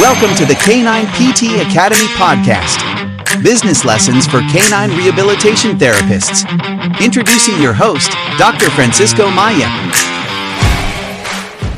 Welcome 0.00 0.34
to 0.36 0.46
the 0.46 0.54
Canine 0.54 1.04
PT 1.12 1.60
Academy 1.60 2.06
podcast. 2.16 2.80
Business 3.42 3.84
lessons 3.84 4.26
for 4.26 4.40
canine 4.48 4.96
rehabilitation 4.96 5.76
therapists. 5.76 6.48
Introducing 7.04 7.60
your 7.60 7.74
host, 7.74 8.10
Dr. 8.38 8.70
Francisco 8.70 9.30
Maia. 9.30 9.68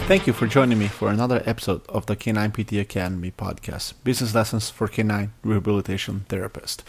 Thank 0.06 0.26
you 0.26 0.32
for 0.34 0.46
joining 0.46 0.78
me 0.78 0.88
for 0.88 1.08
another 1.08 1.42
episode 1.46 1.82
of 1.88 2.04
the 2.04 2.16
Canine 2.16 2.50
PT 2.50 2.74
Academy 2.74 3.30
podcast, 3.30 3.94
Business 4.04 4.34
Lessons 4.34 4.68
for 4.68 4.86
Canine 4.86 5.32
Rehabilitation 5.42 6.26
Therapist. 6.28 6.82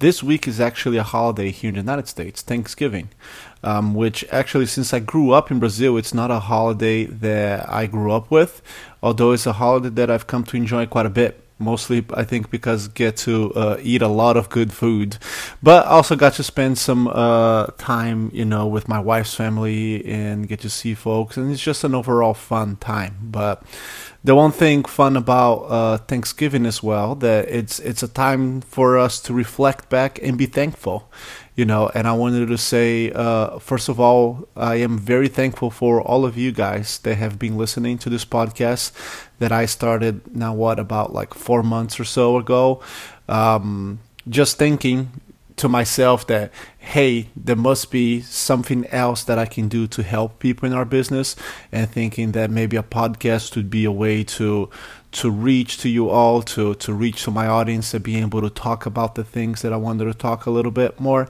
This 0.00 0.22
week 0.22 0.46
is 0.46 0.60
actually 0.60 0.98
a 0.98 1.02
holiday 1.02 1.52
here 1.52 1.68
in 1.68 1.76
the 1.76 1.80
United 1.80 2.08
States, 2.08 2.42
Thanksgiving, 2.42 3.08
um, 3.62 3.94
which 3.94 4.24
actually, 4.30 4.66
since 4.66 4.92
I 4.92 4.98
grew 4.98 5.30
up 5.30 5.50
in 5.50 5.58
Brazil, 5.58 5.96
it's 5.96 6.12
not 6.12 6.30
a 6.30 6.40
holiday 6.40 7.04
that 7.04 7.66
I 7.72 7.86
grew 7.86 8.12
up 8.12 8.30
with, 8.30 8.60
although 9.02 9.32
it's 9.32 9.46
a 9.46 9.54
holiday 9.54 9.88
that 9.88 10.10
I've 10.10 10.26
come 10.26 10.44
to 10.44 10.56
enjoy 10.56 10.84
quite 10.84 11.06
a 11.06 11.10
bit 11.10 11.45
mostly 11.58 12.04
I 12.12 12.24
think 12.24 12.50
because 12.50 12.88
get 12.88 13.16
to 13.18 13.52
uh, 13.54 13.76
eat 13.80 14.02
a 14.02 14.08
lot 14.08 14.36
of 14.36 14.48
good 14.48 14.72
food, 14.72 15.18
but 15.62 15.86
also 15.86 16.16
got 16.16 16.34
to 16.34 16.42
spend 16.42 16.78
some 16.78 17.08
uh, 17.08 17.66
time, 17.78 18.30
you 18.34 18.44
know, 18.44 18.66
with 18.66 18.88
my 18.88 19.00
wife's 19.00 19.34
family 19.34 20.04
and 20.06 20.48
get 20.48 20.60
to 20.60 20.70
see 20.70 20.94
folks, 20.94 21.36
and 21.36 21.50
it's 21.50 21.62
just 21.62 21.84
an 21.84 21.94
overall 21.94 22.34
fun 22.34 22.76
time. 22.76 23.16
But 23.22 23.62
the 24.26 24.34
one 24.34 24.50
thing 24.50 24.82
fun 24.84 25.16
about 25.16 25.58
uh, 25.70 25.98
Thanksgiving 25.98 26.66
as 26.66 26.82
well 26.82 27.14
that 27.14 27.48
it's 27.48 27.78
it's 27.78 28.02
a 28.02 28.08
time 28.08 28.60
for 28.60 28.98
us 28.98 29.20
to 29.20 29.32
reflect 29.32 29.88
back 29.88 30.18
and 30.20 30.36
be 30.36 30.46
thankful 30.46 31.08
you 31.54 31.64
know 31.64 31.88
and 31.94 32.08
i 32.08 32.12
wanted 32.12 32.48
to 32.48 32.58
say 32.58 33.12
uh, 33.12 33.56
first 33.60 33.88
of 33.88 34.00
all 34.00 34.48
i 34.56 34.74
am 34.74 34.98
very 34.98 35.28
thankful 35.28 35.70
for 35.70 36.02
all 36.02 36.24
of 36.24 36.36
you 36.36 36.50
guys 36.50 36.98
that 36.98 37.14
have 37.14 37.38
been 37.38 37.56
listening 37.56 37.96
to 37.98 38.10
this 38.10 38.24
podcast 38.24 38.90
that 39.38 39.52
i 39.52 39.64
started 39.64 40.14
now 40.34 40.52
what 40.52 40.80
about 40.80 41.12
like 41.12 41.32
four 41.32 41.62
months 41.62 42.00
or 42.00 42.04
so 42.04 42.36
ago. 42.36 42.80
Um, 43.28 44.00
just 44.28 44.58
thinking 44.58 45.20
to 45.56 45.68
myself 45.68 46.26
that 46.26 46.52
hey 46.78 47.28
there 47.34 47.56
must 47.56 47.90
be 47.90 48.20
something 48.20 48.86
else 48.88 49.24
that 49.24 49.38
i 49.38 49.46
can 49.46 49.68
do 49.68 49.86
to 49.86 50.02
help 50.02 50.38
people 50.38 50.66
in 50.66 50.74
our 50.74 50.84
business 50.84 51.34
and 51.72 51.90
thinking 51.90 52.32
that 52.32 52.50
maybe 52.50 52.76
a 52.76 52.82
podcast 52.82 53.56
would 53.56 53.70
be 53.70 53.84
a 53.84 53.92
way 53.92 54.22
to 54.22 54.70
to 55.16 55.30
reach 55.30 55.78
to 55.78 55.88
you 55.88 56.10
all, 56.10 56.42
to 56.42 56.74
to 56.74 56.92
reach 56.92 57.24
to 57.24 57.30
my 57.30 57.46
audience, 57.46 57.94
and 57.94 58.04
be 58.04 58.18
able 58.18 58.42
to 58.42 58.50
talk 58.50 58.84
about 58.84 59.14
the 59.14 59.24
things 59.24 59.62
that 59.62 59.72
I 59.72 59.76
wanted 59.76 60.04
to 60.04 60.14
talk 60.14 60.44
a 60.44 60.50
little 60.50 60.70
bit 60.70 61.00
more. 61.00 61.26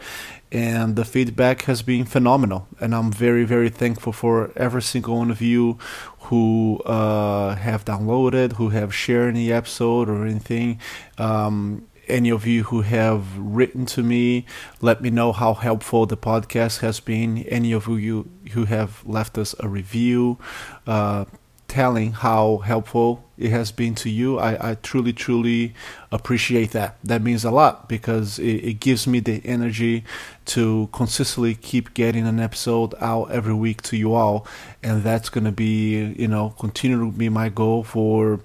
And 0.50 0.96
the 0.96 1.04
feedback 1.04 1.62
has 1.62 1.82
been 1.82 2.04
phenomenal, 2.04 2.66
and 2.80 2.94
I'm 2.94 3.12
very 3.12 3.44
very 3.44 3.68
thankful 3.68 4.12
for 4.12 4.50
every 4.56 4.82
single 4.82 5.18
one 5.18 5.30
of 5.30 5.40
you 5.40 5.78
who 6.22 6.80
uh, 6.84 7.54
have 7.54 7.84
downloaded, 7.84 8.54
who 8.54 8.70
have 8.70 8.92
shared 8.92 9.36
the 9.36 9.52
episode 9.52 10.08
or 10.08 10.26
anything. 10.26 10.80
Um, 11.16 11.86
any 12.08 12.30
of 12.30 12.46
you 12.46 12.64
who 12.64 12.82
have 12.82 13.36
written 13.36 13.86
to 13.86 14.02
me, 14.02 14.46
let 14.80 15.00
me 15.00 15.10
know 15.10 15.32
how 15.32 15.54
helpful 15.54 16.06
the 16.06 16.16
podcast 16.16 16.80
has 16.80 17.00
been. 17.00 17.38
Any 17.44 17.72
of 17.72 17.88
you 17.88 18.28
who 18.52 18.64
have 18.64 19.04
left 19.06 19.38
us 19.38 19.54
a 19.60 19.68
review, 19.68 20.38
uh, 20.86 21.24
telling 21.68 22.12
how 22.12 22.58
helpful 22.58 23.24
it 23.36 23.50
has 23.50 23.70
been 23.70 23.94
to 23.94 24.08
you. 24.08 24.38
I, 24.38 24.70
I 24.70 24.74
truly, 24.76 25.12
truly 25.12 25.74
appreciate 26.10 26.70
that. 26.70 26.96
That 27.04 27.22
means 27.22 27.44
a 27.44 27.50
lot 27.50 27.88
because 27.88 28.38
it, 28.38 28.64
it 28.64 28.80
gives 28.80 29.06
me 29.06 29.20
the 29.20 29.42
energy 29.44 30.04
to 30.46 30.88
consistently 30.92 31.54
keep 31.54 31.92
getting 31.92 32.26
an 32.26 32.40
episode 32.40 32.94
out 33.00 33.30
every 33.30 33.54
week 33.54 33.82
to 33.82 33.96
you 33.96 34.14
all. 34.14 34.46
And 34.82 35.02
that's 35.02 35.28
going 35.28 35.44
to 35.44 35.52
be, 35.52 36.14
you 36.16 36.28
know, 36.28 36.54
continue 36.58 36.98
to 36.98 37.10
be 37.10 37.28
my 37.28 37.48
goal 37.48 37.82
for 37.82 38.40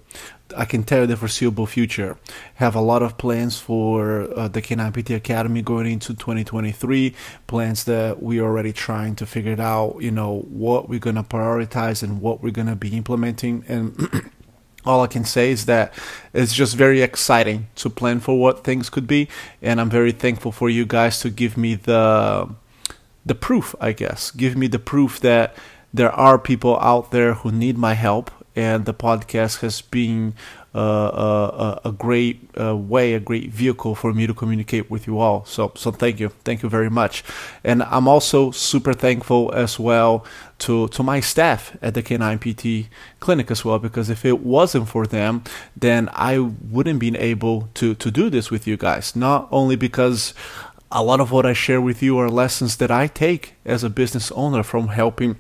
I 0.56 0.66
can 0.66 0.84
tell 0.84 1.02
you 1.02 1.08
the 1.08 1.18
foreseeable 1.18 1.66
future. 1.66 2.18
Have 2.56 2.76
a 2.76 2.82
lot 2.82 3.04
of 3.04 3.18
plans 3.18 3.60
for 3.60 4.32
uh, 4.38 4.48
the 4.48 4.62
Canine 4.62 4.94
Academy 5.16 5.62
going 5.62 5.88
into 5.88 6.14
2023. 6.14 7.16
Plans 7.48 7.84
that 7.86 8.22
we 8.22 8.40
are 8.40 8.44
already 8.44 8.74
trying 8.74 9.16
to 9.16 9.26
figure 9.26 9.60
out. 9.62 9.98
You 10.00 10.12
know 10.12 10.46
what 10.50 10.90
we're 10.90 11.00
gonna 11.00 11.24
prioritize 11.24 12.04
and 12.04 12.22
what 12.22 12.42
we're 12.42 12.52
gonna 12.52 12.76
be 12.76 12.96
implementing. 12.96 13.64
And 13.68 14.32
all 14.86 15.02
I 15.02 15.08
can 15.08 15.26
say 15.26 15.52
is 15.52 15.66
that 15.66 15.94
it's 16.34 16.54
just 16.54 16.76
very 16.76 17.02
exciting 17.02 17.68
to 17.76 17.90
plan 17.90 18.20
for 18.20 18.40
what 18.40 18.64
things 18.64 18.90
could 18.90 19.08
be. 19.08 19.28
And 19.62 19.80
I'm 19.80 19.90
very 19.90 20.12
thankful 20.12 20.52
for 20.52 20.70
you 20.70 20.86
guys 20.86 21.20
to 21.22 21.30
give 21.30 21.58
me 21.58 21.76
the 21.76 22.50
the 23.26 23.36
proof. 23.36 23.76
I 23.80 23.92
guess 23.92 24.32
give 24.32 24.56
me 24.56 24.68
the 24.68 24.80
proof 24.80 25.20
that 25.20 25.56
there 25.94 26.12
are 26.12 26.40
people 26.40 26.80
out 26.80 27.12
there 27.12 27.34
who 27.36 27.52
need 27.52 27.78
my 27.78 27.94
help 27.94 28.32
and 28.56 28.86
the 28.86 28.94
podcast 28.94 29.62
has 29.62 29.82
been 29.82 30.34
uh, 30.74 30.78
uh, 30.78 31.80
a, 31.84 31.90
a, 31.90 31.92
great 31.92 32.50
uh, 32.58 32.74
way, 32.76 33.14
a 33.14 33.20
great 33.20 33.50
vehicle 33.52 33.94
for 33.94 34.14
me 34.14 34.26
to 34.26 34.34
communicate 34.34 34.90
with 34.90 35.06
you 35.06 35.20
all. 35.20 35.44
So, 35.44 35.74
so 35.76 35.92
thank 35.92 36.20
you, 36.20 36.30
thank 36.46 36.64
you 36.64 36.70
very 36.70 36.90
much. 36.90 37.26
And 37.64 37.84
I'm 37.84 38.08
also 38.08 38.52
super 38.52 38.94
thankful 38.94 39.52
as 39.54 39.78
well 39.78 40.26
to 40.60 40.88
to 40.90 41.04
my 41.04 41.20
staff 41.20 41.76
at 41.82 41.94
the 41.94 42.02
Canine 42.02 42.40
PT 42.40 42.90
clinic 43.20 43.52
as 43.52 43.66
well, 43.66 43.80
because 43.80 44.10
if 44.10 44.24
it 44.24 44.40
wasn't 44.40 44.88
for 44.88 45.06
them, 45.06 45.44
then 45.76 46.10
I 46.14 46.40
wouldn't 46.40 47.00
been 47.00 47.18
able 47.18 47.68
to 47.74 47.94
to 47.96 48.10
do 48.10 48.30
this 48.30 48.50
with 48.50 48.66
you 48.66 48.78
guys. 48.78 49.14
Not 49.14 49.50
only 49.52 49.76
because 49.76 50.34
a 50.92 51.04
lot 51.04 51.20
of 51.20 51.32
what 51.32 51.46
I 51.46 51.54
share 51.54 51.82
with 51.82 52.04
you 52.04 52.18
are 52.20 52.30
lessons 52.30 52.78
that 52.78 52.92
I 52.92 53.08
take 53.08 53.56
as 53.66 53.84
a 53.84 53.90
business 53.90 54.32
owner 54.34 54.62
from 54.62 54.90
helping 54.90 55.38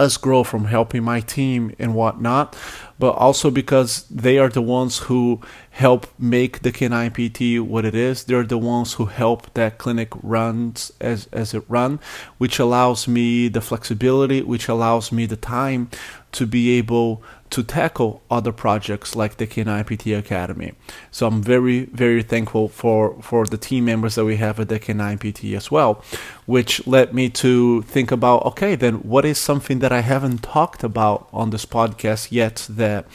us 0.00 0.16
grow 0.16 0.42
from 0.42 0.64
helping 0.64 1.04
my 1.04 1.20
team 1.20 1.74
and 1.78 1.94
whatnot, 1.94 2.56
but 2.98 3.10
also 3.10 3.50
because 3.50 4.04
they 4.04 4.38
are 4.38 4.48
the 4.48 4.62
ones 4.62 4.98
who 4.98 5.40
help 5.70 6.06
make 6.18 6.62
the 6.62 6.72
Canine 6.72 7.10
PT 7.10 7.60
what 7.60 7.84
it 7.84 7.94
is. 7.94 8.24
They're 8.24 8.42
the 8.42 8.58
ones 8.58 8.94
who 8.94 9.06
help 9.06 9.52
that 9.54 9.78
clinic 9.78 10.08
runs 10.22 10.90
as 11.00 11.28
as 11.32 11.54
it 11.54 11.64
run, 11.68 12.00
which 12.38 12.58
allows 12.58 13.06
me 13.06 13.48
the 13.48 13.60
flexibility, 13.60 14.42
which 14.42 14.68
allows 14.68 15.12
me 15.12 15.26
the 15.26 15.36
time 15.36 15.90
to 16.32 16.46
be 16.46 16.70
able 16.78 17.22
to 17.50 17.62
tackle 17.64 18.22
other 18.30 18.52
projects 18.52 19.16
like 19.16 19.36
the 19.36 19.46
Canine 19.46 19.84
PT 19.84 20.08
Academy. 20.08 20.72
So 21.10 21.26
I'm 21.26 21.42
very, 21.42 21.86
very 21.86 22.22
thankful 22.22 22.68
for, 22.68 23.20
for 23.20 23.44
the 23.44 23.58
team 23.58 23.84
members 23.84 24.14
that 24.14 24.24
we 24.24 24.36
have 24.36 24.60
at 24.60 24.68
the 24.68 24.78
Canine 24.78 25.18
PT 25.18 25.44
as 25.56 25.70
well, 25.70 26.02
which 26.46 26.86
led 26.86 27.12
me 27.12 27.28
to 27.30 27.82
think 27.82 28.10
about 28.12 28.44
okay, 28.46 28.76
then 28.76 28.94
what 28.96 29.24
is 29.24 29.38
something 29.38 29.80
that 29.80 29.92
I 29.92 30.00
haven't 30.00 30.42
talked 30.42 30.84
about 30.84 31.28
on 31.32 31.50
this 31.50 31.66
podcast 31.66 32.30
yet 32.30 32.66
that 32.70 33.06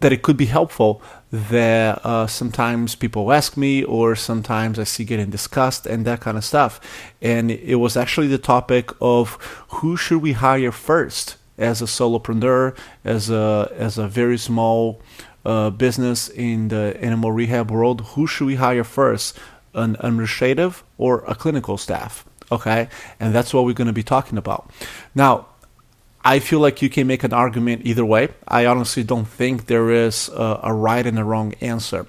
that 0.00 0.12
it 0.12 0.22
could 0.22 0.36
be 0.36 0.46
helpful 0.46 1.00
that 1.30 2.04
uh, 2.04 2.26
sometimes 2.26 2.96
people 2.96 3.32
ask 3.32 3.56
me 3.56 3.84
or 3.84 4.16
sometimes 4.16 4.78
I 4.78 4.84
see 4.84 5.04
getting 5.04 5.30
discussed 5.30 5.86
and 5.86 6.04
that 6.04 6.20
kind 6.20 6.36
of 6.36 6.44
stuff. 6.44 6.80
And 7.22 7.50
it 7.50 7.76
was 7.76 7.96
actually 7.96 8.26
the 8.26 8.36
topic 8.36 8.90
of 9.00 9.34
who 9.68 9.96
should 9.96 10.20
we 10.20 10.32
hire 10.32 10.72
first 10.72 11.36
as 11.62 11.80
a 11.80 11.86
solopreneur, 11.86 12.76
as 13.04 13.30
a 13.30 13.72
as 13.76 13.98
a 13.98 14.08
very 14.08 14.38
small 14.38 15.00
uh, 15.44 15.70
business 15.70 16.28
in 16.28 16.68
the 16.68 16.96
animal 17.00 17.32
rehab 17.32 17.70
world, 17.70 18.00
who 18.14 18.26
should 18.26 18.46
we 18.46 18.56
hire 18.56 18.84
first, 18.84 19.38
an 19.74 19.96
administrative 20.00 20.84
or 20.98 21.24
a 21.26 21.34
clinical 21.34 21.76
staff? 21.78 22.24
Okay, 22.50 22.88
and 23.18 23.34
that's 23.34 23.54
what 23.54 23.64
we're 23.64 23.72
going 23.72 23.86
to 23.86 23.92
be 23.92 24.02
talking 24.02 24.36
about. 24.36 24.70
Now, 25.14 25.46
I 26.24 26.38
feel 26.38 26.60
like 26.60 26.82
you 26.82 26.90
can 26.90 27.06
make 27.06 27.24
an 27.24 27.32
argument 27.32 27.82
either 27.84 28.04
way. 28.04 28.28
I 28.46 28.66
honestly 28.66 29.02
don't 29.02 29.26
think 29.26 29.66
there 29.66 29.90
is 29.90 30.28
a, 30.28 30.60
a 30.64 30.72
right 30.72 31.06
and 31.06 31.18
a 31.18 31.24
wrong 31.24 31.54
answer. 31.60 32.06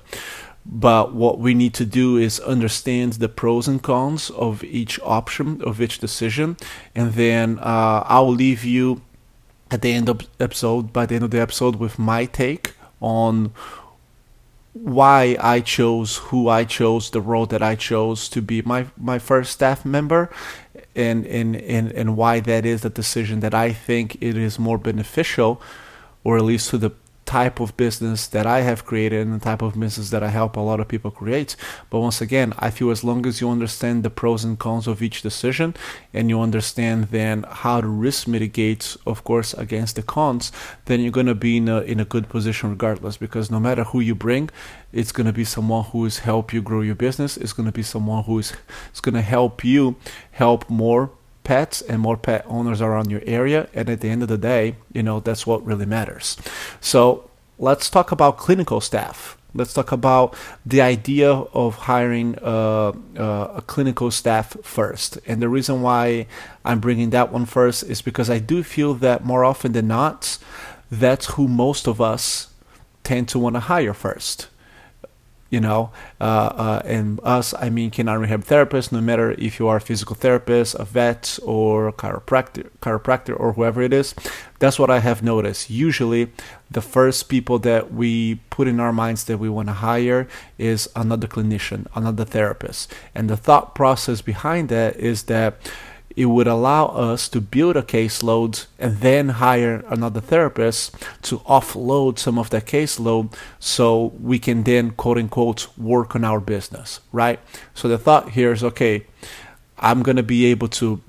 But 0.66 1.14
what 1.14 1.40
we 1.40 1.54
need 1.54 1.74
to 1.76 1.86
do 1.86 2.18
is 2.18 2.40
understand 2.40 3.14
the 3.14 3.28
pros 3.28 3.68
and 3.68 3.82
cons 3.82 4.30
of 4.30 4.64
each 4.64 5.00
option, 5.04 5.62
of 5.62 5.82
each 5.82 6.00
decision, 6.00 6.56
and 6.96 7.14
then 7.14 7.60
uh, 7.60 8.04
I'll 8.06 8.32
leave 8.32 8.64
you 8.64 9.02
at 9.74 9.82
the 9.82 9.92
end 9.92 10.08
of 10.08 10.22
episode, 10.40 10.94
by 10.94 11.06
the 11.08 11.16
end 11.16 11.24
of 11.24 11.32
the 11.32 11.42
episode, 11.42 11.78
with 11.78 11.98
my 11.98 12.26
take 12.26 12.76
on 13.02 13.52
why 14.74 15.36
I 15.40 15.62
chose 15.62 16.18
who 16.18 16.48
I 16.48 16.64
chose, 16.64 17.10
the 17.10 17.22
role 17.22 17.48
that 17.48 17.64
I 17.64 17.76
chose 17.76 18.30
to 18.30 18.42
be 18.42 18.62
my, 18.62 18.86
my 18.96 19.18
first 19.18 19.52
staff 19.52 19.84
member, 19.84 20.30
and, 20.96 21.26
and, 21.26 21.56
and, 21.56 21.92
and 21.92 22.16
why 22.16 22.40
that 22.42 22.66
is 22.66 22.86
a 22.86 22.90
decision 22.90 23.40
that 23.40 23.56
I 23.56 23.74
think 23.74 24.16
it 24.22 24.38
is 24.38 24.60
more 24.60 24.78
beneficial, 24.78 25.60
or 26.24 26.38
at 26.38 26.44
least 26.44 26.70
to 26.70 26.78
the 26.78 26.92
type 27.26 27.60
of 27.60 27.76
business 27.78 28.28
that 28.28 28.46
I 28.46 28.62
have 28.62 28.86
created 28.86 29.26
and 29.26 29.40
the 29.40 29.44
type 29.44 29.62
of 29.62 29.80
business 29.80 30.10
that 30.10 30.24
I 30.24 30.30
help 30.30 30.56
a 30.56 30.60
lot 30.60 30.80
of 30.80 30.88
people 30.88 31.12
create. 31.12 31.56
But 31.90 32.00
once 32.00 32.22
again, 32.22 32.54
I 32.60 32.70
feel 32.70 32.92
as 32.92 33.04
long 33.04 33.26
as 33.26 33.42
you 33.42 33.50
understand 33.50 34.04
the 34.04 34.10
pros 34.10 34.44
and 34.44 34.60
cons 34.60 34.88
of 34.88 35.02
each 35.02 35.22
decision 35.22 35.76
and 36.14 36.30
you 36.30 36.40
understand 36.42 37.06
then 37.06 37.46
how 37.50 37.82
to 37.82 37.88
risk 37.88 38.28
mitigate, 38.28 38.98
of 39.06 39.24
course, 39.24 39.54
against 39.54 39.96
the 39.96 40.04
cons, 40.04 40.52
then 40.86 41.02
you're 41.02 41.12
going 41.12 41.28
to 41.28 41.36
be 41.36 41.58
in 41.58 41.70
a, 41.70 41.82
in 41.82 42.00
a 42.00 42.06
good 42.06 42.30
position 42.30 42.70
regardless 42.70 43.18
because 43.18 43.50
no 43.50 43.60
matter 43.60 43.84
who 43.84 44.00
you 44.00 44.16
bring, 44.16 44.50
it's 44.92 45.12
going 45.12 45.28
to 45.28 45.34
be 45.34 45.46
someone 45.46 45.86
who 45.86 46.06
is 46.06 46.20
help 46.20 46.54
you 46.54 46.62
grow 46.62 46.82
your 46.82 46.96
business. 46.96 47.38
It's 47.38 47.54
going 47.54 47.66
to 47.66 47.72
be 47.72 47.84
someone 47.84 48.24
who 48.24 48.40
is, 48.40 48.54
is 48.94 49.02
going 49.02 49.16
to 49.16 49.22
help 49.22 49.64
you 49.64 49.96
help 50.32 50.70
more 50.70 51.12
pets 51.44 51.82
and 51.82 52.02
more 52.02 52.18
pet 52.18 52.46
owners 52.48 52.82
around 52.82 53.10
your 53.10 53.22
area. 53.26 53.68
And 53.74 53.90
at 53.90 54.02
the 54.02 54.10
end 54.10 54.24
of 54.24 54.30
the 54.30 54.38
day, 54.38 54.76
you 54.92 55.04
know, 55.04 55.20
that's 55.20 55.46
what 55.46 55.66
really 55.66 55.86
matters. 55.86 56.38
So 56.82 57.30
let's 57.60 57.90
talk 57.90 58.12
about 58.12 58.38
clinical 58.38 58.82
staff. 58.82 59.38
Let's 59.56 59.74
talk 59.74 59.92
about 59.92 60.36
the 60.66 60.82
idea 60.82 61.32
of 61.32 61.76
hiring 61.76 62.40
uh, 62.42 62.94
uh, 63.18 63.54
a 63.56 63.64
clinical 63.68 64.10
staff 64.10 64.58
first. 64.64 65.20
And 65.28 65.42
the 65.42 65.50
reason 65.50 65.84
why 65.84 66.26
I'm 66.66 66.80
bringing 66.80 67.12
that 67.12 67.32
one 67.32 67.46
first 67.46 67.84
is 67.84 68.02
because 68.02 68.32
I 68.32 68.40
do 68.40 68.64
feel 68.64 68.96
that 68.96 69.24
more 69.24 69.46
often 69.46 69.74
than 69.74 69.88
not, 69.88 70.40
that's 70.90 71.36
who 71.36 71.48
most 71.48 71.88
of 71.88 72.02
us 72.02 72.50
tend 73.04 73.28
to 73.30 73.38
want 73.38 73.56
to 73.56 73.60
hire 73.60 73.94
first 73.94 74.48
you 75.54 75.60
know, 75.60 75.92
uh, 76.20 76.24
uh, 76.24 76.82
and 76.84 77.20
us, 77.24 77.54
I 77.54 77.70
mean, 77.70 77.92
canine 77.92 78.22
rehab 78.22 78.44
therapists, 78.44 78.92
no 78.92 79.02
matter 79.02 79.36
if 79.38 79.60
you 79.60 79.68
are 79.68 79.78
a 79.78 79.82
physical 79.82 80.16
therapist, 80.16 80.74
a 80.80 80.84
vet, 80.84 81.38
or 81.44 81.90
a 81.90 81.94
chiropractor, 81.94 82.72
chiropractor, 82.82 83.40
or 83.40 83.54
whoever 83.54 83.84
it 83.84 83.94
is. 83.94 84.16
That's 84.58 84.80
what 84.80 84.90
I 84.90 84.98
have 84.98 85.22
noticed. 85.22 85.70
Usually, 85.70 86.32
the 86.72 86.82
first 86.82 87.30
people 87.30 87.60
that 87.60 87.94
we 87.94 88.42
put 88.50 88.68
in 88.68 88.80
our 88.80 88.92
minds 88.92 89.26
that 89.26 89.38
we 89.38 89.48
want 89.48 89.68
to 89.68 89.74
hire 89.74 90.28
is 90.58 90.90
another 90.96 91.28
clinician, 91.28 91.86
another 91.94 92.26
therapist. 92.26 92.92
And 93.14 93.30
the 93.30 93.38
thought 93.38 93.76
process 93.76 94.24
behind 94.24 94.70
that 94.70 94.96
is 94.96 95.24
that 95.24 95.58
it 96.16 96.26
would 96.26 96.48
allow 96.48 96.86
us 96.88 97.28
to 97.30 97.42
build 97.42 97.76
a 97.76 97.82
caseload 97.82 98.66
and 98.78 98.98
then 98.98 99.30
hire 99.30 99.84
another 99.88 100.22
therapist 100.22 100.92
to 101.24 101.40
offload 101.40 102.20
some 102.20 102.38
of 102.38 102.50
that 102.52 102.66
caseload 102.66 103.34
so 103.60 104.14
we 104.20 104.40
can 104.40 104.64
then 104.64 104.92
quote 104.92 105.18
unquote 105.18 105.68
work 105.78 106.16
on 106.16 106.24
our 106.24 106.40
business, 106.40 107.00
right? 107.12 107.40
So 107.74 107.88
the 107.88 107.98
thought 107.98 108.32
here 108.32 108.52
is 108.52 108.64
okay, 108.64 109.06
I'm 109.78 110.04
going 110.04 110.18
to 110.18 110.24
be 110.24 110.46
able 110.46 110.68
to 110.70 111.02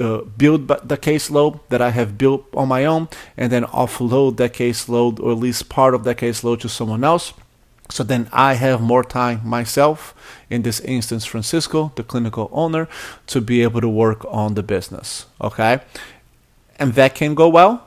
uh, 0.00 0.22
build 0.22 0.68
the 0.68 0.96
caseload 0.96 1.60
that 1.70 1.82
I 1.82 1.90
have 1.90 2.16
built 2.16 2.46
on 2.54 2.68
my 2.68 2.84
own 2.84 3.08
and 3.36 3.50
then 3.50 3.64
offload 3.64 4.36
that 4.36 4.52
caseload 4.54 5.20
or 5.20 5.32
at 5.32 5.38
least 5.38 5.68
part 5.68 5.94
of 5.94 6.04
that 6.04 6.18
caseload 6.18 6.60
to 6.60 6.68
someone 6.68 7.02
else 7.02 7.32
so 7.88 8.02
then 8.02 8.28
I 8.32 8.54
have 8.54 8.80
more 8.80 9.04
time 9.04 9.40
myself, 9.44 10.14
in 10.50 10.62
this 10.62 10.80
instance, 10.80 11.24
Francisco, 11.24 11.92
the 11.96 12.02
clinical 12.02 12.48
owner, 12.52 12.88
to 13.28 13.40
be 13.40 13.62
able 13.62 13.80
to 13.80 13.88
work 13.88 14.24
on 14.28 14.54
the 14.54 14.62
business. 14.62 15.26
Okay? 15.40 15.80
And 16.78 16.94
that 16.94 17.14
can 17.14 17.34
go 17.34 17.48
well 17.48 17.82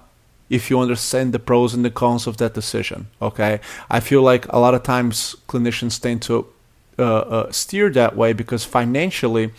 if 0.50 0.70
you 0.70 0.80
understand 0.80 1.32
the 1.32 1.40
pros 1.40 1.74
and 1.74 1.86
the 1.86 1.92
cons 1.92 2.28
of 2.28 2.38
that 2.38 2.54
decision. 2.54 3.08
Okay? 3.22 3.60
I 3.90 4.00
feel 4.00 4.22
like 4.22 4.48
a 4.50 4.60
lot 4.60 4.74
of 4.74 4.84
times 4.84 5.36
clinicians 5.48 6.02
tend 6.02 6.22
to 6.24 6.48
uh, 6.98 7.20
uh, 7.20 7.52
steer 7.52 7.90
that 7.92 8.16
way 8.16 8.34
because 8.34 8.66
financially, 8.66 9.52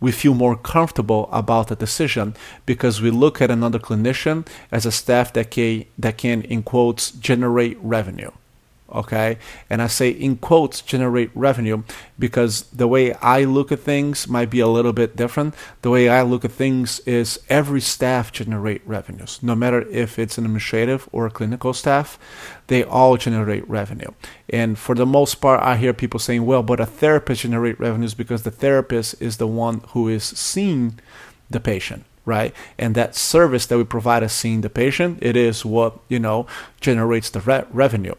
we 0.00 0.12
feel 0.12 0.34
more 0.34 0.56
comfortable 0.56 1.28
about 1.32 1.68
the 1.68 1.76
decision 1.76 2.34
because 2.66 3.00
we 3.00 3.10
look 3.10 3.40
at 3.40 3.50
another 3.50 3.78
clinician 3.78 4.46
as 4.70 4.84
a 4.84 4.92
staff 4.92 5.32
that 5.32 5.50
can, 5.50 5.86
that 5.98 6.18
can 6.18 6.42
in 6.42 6.62
quotes 6.62 7.10
generate 7.12 7.78
revenue 7.80 8.30
okay? 8.94 9.38
And 9.68 9.82
i 9.82 9.86
say 9.86 10.10
in 10.10 10.36
quotes 10.36 10.80
generate 10.80 11.30
revenue 11.34 11.82
because 12.18 12.62
the 12.70 12.88
way 12.88 13.12
i 13.14 13.44
look 13.44 13.72
at 13.72 13.80
things 13.80 14.28
might 14.28 14.50
be 14.50 14.60
a 14.60 14.68
little 14.68 14.92
bit 14.92 15.16
different. 15.16 15.54
The 15.82 15.90
way 15.90 16.08
i 16.08 16.22
look 16.22 16.44
at 16.44 16.52
things 16.52 17.00
is 17.00 17.40
every 17.48 17.80
staff 17.80 18.32
generate 18.32 18.86
revenues. 18.86 19.40
No 19.42 19.54
matter 19.54 19.82
if 19.88 20.18
it's 20.18 20.38
an 20.38 20.44
administrative 20.44 21.08
or 21.12 21.26
a 21.26 21.30
clinical 21.30 21.72
staff 21.72 22.18
they 22.66 22.82
all 22.82 23.16
generate 23.16 23.68
revenue. 23.68 24.10
And 24.48 24.78
for 24.78 24.94
the 24.94 25.06
most 25.06 25.36
part 25.36 25.62
i 25.62 25.76
hear 25.76 25.92
people 25.92 26.20
saying 26.20 26.46
well 26.46 26.62
but 26.62 26.80
a 26.80 26.86
therapist 26.86 27.42
generate 27.42 27.78
revenues 27.80 28.14
because 28.14 28.42
the 28.42 28.50
therapist 28.50 29.20
is 29.20 29.36
the 29.36 29.46
one 29.48 29.80
who 29.88 30.08
is 30.08 30.24
seeing 30.24 30.98
the 31.50 31.60
patient 31.60 32.04
right? 32.24 32.54
And 32.78 32.94
that 32.94 33.14
service 33.14 33.66
that 33.66 33.78
we 33.78 33.84
provide 33.84 34.22
as 34.22 34.32
seeing 34.32 34.62
the 34.62 34.70
patient, 34.70 35.18
it 35.20 35.36
is 35.36 35.64
what 35.64 35.98
you 36.08 36.18
know 36.18 36.46
generates 36.80 37.30
the 37.30 37.40
re- 37.40 37.64
revenue. 37.70 38.14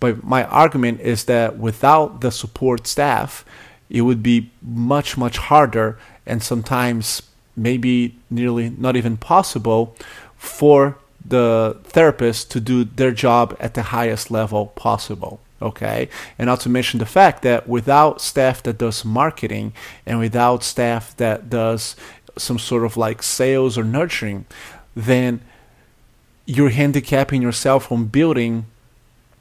But 0.00 0.24
my 0.24 0.44
argument 0.44 1.00
is 1.00 1.24
that 1.24 1.58
without 1.58 2.20
the 2.20 2.30
support 2.30 2.86
staff, 2.86 3.44
it 3.90 4.02
would 4.02 4.22
be 4.22 4.50
much, 4.62 5.16
much 5.16 5.38
harder 5.38 5.98
and 6.26 6.42
sometimes 6.42 7.22
maybe 7.56 8.16
nearly 8.30 8.70
not 8.70 8.96
even 8.96 9.16
possible 9.16 9.94
for 10.36 10.96
the 11.24 11.76
therapist 11.84 12.50
to 12.52 12.60
do 12.60 12.84
their 12.84 13.12
job 13.12 13.56
at 13.58 13.74
the 13.74 13.82
highest 13.84 14.30
level 14.30 14.66
possible. 14.76 15.40
Okay, 15.60 16.08
and 16.38 16.46
not 16.46 16.60
to 16.60 16.68
mention 16.68 17.00
the 17.00 17.06
fact 17.06 17.42
that 17.42 17.68
without 17.68 18.20
staff 18.20 18.62
that 18.62 18.78
does 18.78 19.04
marketing 19.04 19.72
and 20.06 20.20
without 20.20 20.62
staff 20.62 21.16
that 21.16 21.50
does 21.50 21.96
some 22.36 22.60
sort 22.60 22.84
of 22.84 22.96
like 22.96 23.24
sales 23.24 23.76
or 23.76 23.82
nurturing, 23.82 24.44
then 24.94 25.40
you're 26.46 26.70
handicapping 26.70 27.42
yourself 27.42 27.88
from 27.88 28.06
building 28.06 28.66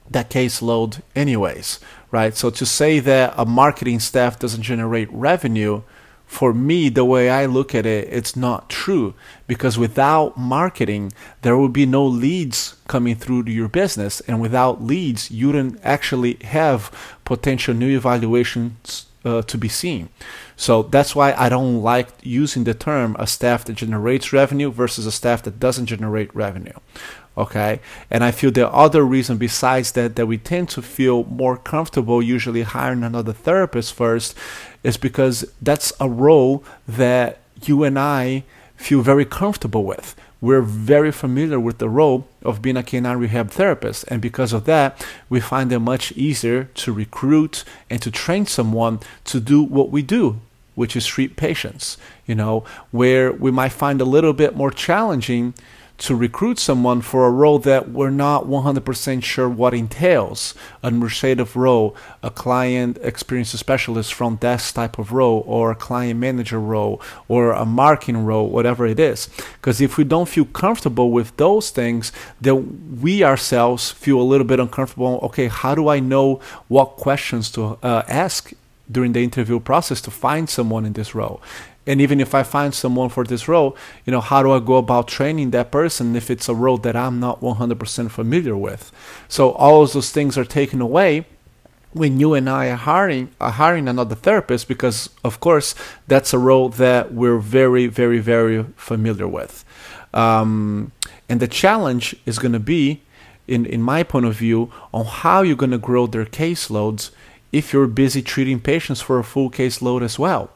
that 0.09 0.29
caseload 0.29 1.01
anyways, 1.15 1.79
right? 2.11 2.35
So 2.35 2.49
to 2.49 2.65
say 2.65 2.99
that 2.99 3.33
a 3.37 3.45
marketing 3.45 3.99
staff 3.99 4.39
doesn't 4.39 4.63
generate 4.63 5.11
revenue, 5.11 5.81
for 6.27 6.53
me, 6.53 6.89
the 6.89 7.05
way 7.05 7.29
I 7.29 7.45
look 7.45 7.73
at 7.73 7.85
it, 7.85 8.09
it's 8.11 8.35
not 8.35 8.69
true 8.69 9.13
because 9.47 9.77
without 9.77 10.37
marketing, 10.37 11.13
there 11.41 11.55
will 11.55 11.69
be 11.69 11.85
no 11.85 12.05
leads 12.05 12.75
coming 12.87 13.15
through 13.15 13.43
to 13.43 13.51
your 13.51 13.69
business, 13.69 14.19
and 14.21 14.41
without 14.41 14.83
leads, 14.83 15.31
you 15.31 15.53
don't 15.53 15.79
actually 15.83 16.35
have 16.43 16.91
potential 17.23 17.73
new 17.73 17.95
evaluations 17.95 19.05
uh, 19.23 19.41
to 19.43 19.57
be 19.57 19.69
seen. 19.69 20.09
So 20.57 20.83
that's 20.83 21.15
why 21.15 21.33
I 21.33 21.47
don't 21.47 21.81
like 21.81 22.09
using 22.21 22.65
the 22.65 22.73
term 22.73 23.15
a 23.17 23.25
staff 23.25 23.63
that 23.65 23.73
generates 23.73 24.33
revenue 24.33 24.69
versus 24.69 25.05
a 25.05 25.11
staff 25.13 25.43
that 25.43 25.59
doesn't 25.61 25.85
generate 25.85 26.35
revenue 26.35 26.77
okay? 27.37 27.79
And 28.09 28.23
i 28.23 28.31
feel 28.31 28.51
the 28.51 28.69
other 28.69 29.03
reason 29.03 29.37
besides 29.37 29.91
that 29.93 30.15
that 30.15 30.25
we 30.25 30.37
tend 30.37 30.69
to 30.69 30.81
feel 30.81 31.23
more 31.25 31.57
comfortable 31.57 32.21
usually 32.21 32.63
hiring 32.63 33.03
another 33.03 33.33
therapist 33.33 33.93
first 33.93 34.35
is 34.83 34.97
because 34.97 35.45
that's 35.61 35.93
a 35.99 36.09
role 36.09 36.63
that 36.87 37.39
you 37.63 37.83
and 37.83 37.97
i 37.99 38.43
feel 38.77 39.01
very 39.01 39.25
comfortable 39.25 39.83
with. 39.83 40.15
We're 40.39 40.61
very 40.61 41.11
familiar 41.11 41.59
with 41.59 41.79
the 41.79 41.89
role 41.89 42.27
of 42.43 42.61
being 42.61 42.77
a 42.77 42.83
canine 42.83 43.17
rehab 43.17 43.49
therapist. 43.49 44.05
And 44.07 44.21
because 44.21 44.53
of 44.53 44.65
that 44.65 45.05
we 45.29 45.39
find 45.39 45.71
it 45.71 45.79
much 45.79 46.11
easier 46.11 46.65
to 46.75 46.93
recruit 46.93 47.63
and 47.89 48.01
to 48.03 48.11
train 48.11 48.45
someone 48.45 48.99
to 49.25 49.39
do 49.39 49.63
what 49.63 49.89
we 49.89 50.01
do 50.01 50.39
which 50.75 50.95
is 50.95 51.07
treat 51.07 51.35
patients 51.35 51.97
you 52.27 52.35
know 52.35 52.63
where 52.91 53.31
we 53.31 53.49
might 53.49 53.71
find 53.71 53.99
a 53.99 54.05
little 54.05 54.31
bit 54.31 54.55
more 54.55 54.69
challenging 54.69 55.51
to 55.97 56.15
recruit 56.15 56.59
someone 56.59 57.01
for 57.01 57.25
a 57.25 57.31
role 57.31 57.57
that 57.59 57.89
we're 57.89 58.11
not 58.11 58.45
100% 58.45 59.23
sure 59.23 59.49
what 59.49 59.73
entails 59.73 60.53
an 60.83 60.93
administrative 60.93 61.55
role, 61.55 61.95
a 62.21 62.29
client 62.29 62.97
experience 63.01 63.49
specialist 63.49 64.13
front 64.13 64.39
desk 64.39 64.75
type 64.75 64.99
of 64.99 65.11
role, 65.11 65.43
or 65.47 65.71
a 65.71 65.75
client 65.75 66.19
manager 66.19 66.59
role, 66.59 67.01
or 67.27 67.51
a 67.51 67.65
marketing 67.65 68.25
role, 68.25 68.47
whatever 68.49 68.85
it 68.85 68.99
is. 68.99 69.27
Because 69.53 69.81
if 69.81 69.97
we 69.97 70.03
don't 70.03 70.29
feel 70.29 70.45
comfortable 70.45 71.11
with 71.11 71.35
those 71.37 71.71
things, 71.71 72.11
then 72.39 72.99
we 73.01 73.23
ourselves 73.23 73.91
feel 73.91 74.21
a 74.21 74.23
little 74.23 74.45
bit 74.45 74.59
uncomfortable. 74.59 75.19
Okay, 75.23 75.47
how 75.47 75.73
do 75.73 75.87
I 75.87 75.99
know 75.99 76.39
what 76.67 76.97
questions 76.97 77.49
to 77.51 77.79
uh, 77.81 78.03
ask 78.07 78.53
during 78.89 79.13
the 79.13 79.23
interview 79.23 79.59
process 79.59 79.99
to 80.01 80.11
find 80.11 80.47
someone 80.47 80.85
in 80.85 80.93
this 80.93 81.15
role? 81.15 81.41
And 81.87 82.01
even 82.01 82.19
if 82.19 82.35
I 82.35 82.43
find 82.43 82.73
someone 82.73 83.09
for 83.09 83.23
this 83.23 83.47
role, 83.47 83.77
you 84.05 84.11
know, 84.11 84.21
how 84.21 84.43
do 84.43 84.51
I 84.51 84.59
go 84.59 84.75
about 84.75 85.07
training 85.07 85.51
that 85.51 85.71
person 85.71 86.15
if 86.15 86.29
it's 86.29 86.49
a 86.49 86.53
role 86.53 86.77
that 86.79 86.95
I'm 86.95 87.19
not 87.19 87.39
100% 87.39 88.11
familiar 88.11 88.57
with? 88.57 88.91
So 89.29 89.51
all 89.51 89.81
of 89.83 89.93
those 89.93 90.11
things 90.11 90.37
are 90.37 90.45
taken 90.45 90.81
away 90.81 91.25
when 91.93 92.19
you 92.19 92.33
and 92.33 92.49
I 92.49 92.67
are 92.67 92.75
hiring 92.75 93.29
are 93.39 93.51
hiring 93.51 93.87
another 93.87 94.13
therapist 94.13 94.67
because 94.67 95.09
of 95.23 95.39
course 95.39 95.73
that's 96.07 96.33
a 96.33 96.37
role 96.37 96.69
that 96.69 97.13
we're 97.13 97.39
very 97.39 97.87
very 97.87 98.19
very 98.19 98.65
familiar 98.75 99.27
with. 99.27 99.63
Um, 100.13 100.91
and 101.29 101.39
the 101.39 101.47
challenge 101.47 102.15
is 102.25 102.37
going 102.37 102.53
to 102.53 102.59
be 102.59 103.01
in, 103.47 103.65
in 103.65 103.81
my 103.81 104.03
point 104.03 104.25
of 104.25 104.35
view 104.35 104.71
on 104.93 105.05
how 105.05 105.41
you're 105.41 105.55
going 105.55 105.71
to 105.71 105.77
grow 105.77 106.05
their 106.05 106.25
caseloads 106.25 107.11
if 107.51 107.71
you're 107.71 107.87
busy 107.87 108.21
treating 108.21 108.59
patients 108.59 109.01
for 109.01 109.19
a 109.19 109.23
full 109.23 109.49
caseload 109.49 110.01
as 110.01 110.19
well. 110.19 110.49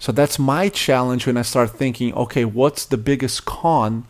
So 0.00 0.12
that's 0.12 0.38
my 0.38 0.70
challenge 0.70 1.26
when 1.26 1.36
I 1.36 1.42
start 1.42 1.70
thinking, 1.70 2.14
okay, 2.14 2.46
what's 2.46 2.86
the 2.86 2.96
biggest 2.96 3.44
con 3.44 4.06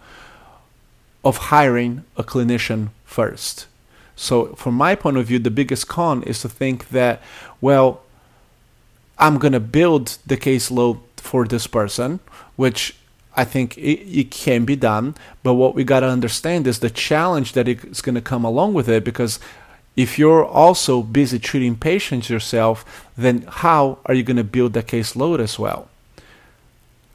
of 1.24 1.36
hiring 1.36 2.04
a 2.16 2.22
clinician 2.22 2.90
first? 3.04 3.66
So, 4.14 4.54
from 4.54 4.74
my 4.74 4.94
point 4.94 5.16
of 5.16 5.26
view, 5.26 5.38
the 5.40 5.50
biggest 5.50 5.88
con 5.88 6.22
is 6.22 6.42
to 6.42 6.48
think 6.48 6.90
that, 6.90 7.20
well, 7.60 8.02
I'm 9.18 9.38
going 9.38 9.52
to 9.52 9.60
build 9.60 10.18
the 10.26 10.36
caseload 10.36 11.00
for 11.16 11.44
this 11.44 11.66
person, 11.66 12.20
which 12.54 12.96
I 13.34 13.44
think 13.44 13.76
it, 13.76 14.00
it, 14.06 14.30
can 14.30 14.64
be 14.64 14.76
done. 14.76 15.16
But 15.42 15.54
what 15.54 15.74
we 15.74 15.84
got 15.84 16.00
to 16.00 16.06
understand 16.06 16.66
is 16.66 16.78
the 16.78 16.90
challenge 16.90 17.54
that 17.54 17.66
is 17.66 18.00
going 18.00 18.14
to 18.14 18.20
come 18.20 18.44
along 18.44 18.74
with 18.74 18.88
it 18.88 19.04
because 19.04 19.40
if 19.96 20.18
you're 20.18 20.44
also 20.44 21.02
busy 21.02 21.38
treating 21.38 21.76
patients 21.76 22.30
yourself, 22.30 23.08
then 23.16 23.44
how 23.48 23.98
are 24.06 24.14
you 24.14 24.22
going 24.22 24.36
to 24.36 24.44
build 24.44 24.72
the 24.72 24.82
caseload 24.82 25.40
as 25.40 25.58
well? 25.58 25.88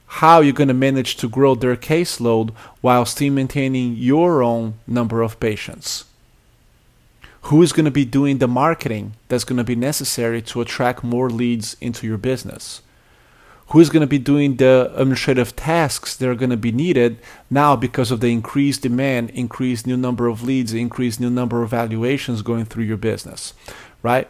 How 0.08 0.38
are 0.38 0.44
you 0.44 0.54
going 0.54 0.68
to 0.70 0.74
manage 0.74 1.18
to 1.18 1.28
grow 1.28 1.56
their 1.56 1.76
caseload 1.76 2.52
while 2.82 3.06
still 3.06 3.34
maintaining 3.34 3.96
your 3.96 4.44
own 4.44 4.76
number 4.88 5.22
of 5.22 5.40
patients? 5.40 6.06
Who 7.44 7.62
is 7.62 7.74
going 7.74 7.86
to 7.86 7.92
be 7.92 8.06
doing 8.06 8.38
the 8.38 8.48
marketing 8.48 9.14
that's 9.28 9.44
going 9.44 9.58
to 9.58 9.64
be 9.64 9.76
necessary 9.76 10.42
to 10.44 10.62
attract 10.62 11.04
more 11.04 11.30
leads 11.30 11.76
into 11.82 12.08
your 12.08 12.18
business? 12.18 12.82
Who 13.70 13.80
is 13.80 13.90
going 13.90 14.02
to 14.02 14.08
be 14.08 14.20
doing 14.20 14.58
the 14.58 14.92
administrative 14.96 15.56
tasks 15.56 16.16
that 16.16 16.30
are 16.30 16.36
going 16.36 16.52
to 16.52 16.58
be 16.58 16.72
needed 16.72 17.18
now 17.50 17.76
because 17.76 18.12
of 18.12 18.20
the 18.20 18.32
increased 18.32 18.84
demand, 18.84 19.32
increased 19.32 19.88
new 19.88 19.98
number 19.98 20.28
of 20.28 20.44
leads, 20.44 20.74
increased 20.74 21.20
new 21.20 21.32
number 21.32 21.64
of 21.64 21.72
valuations 21.72 22.44
going 22.44 22.66
through 22.66 22.84
your 22.84 22.98
business, 22.98 23.54
right? 24.04 24.28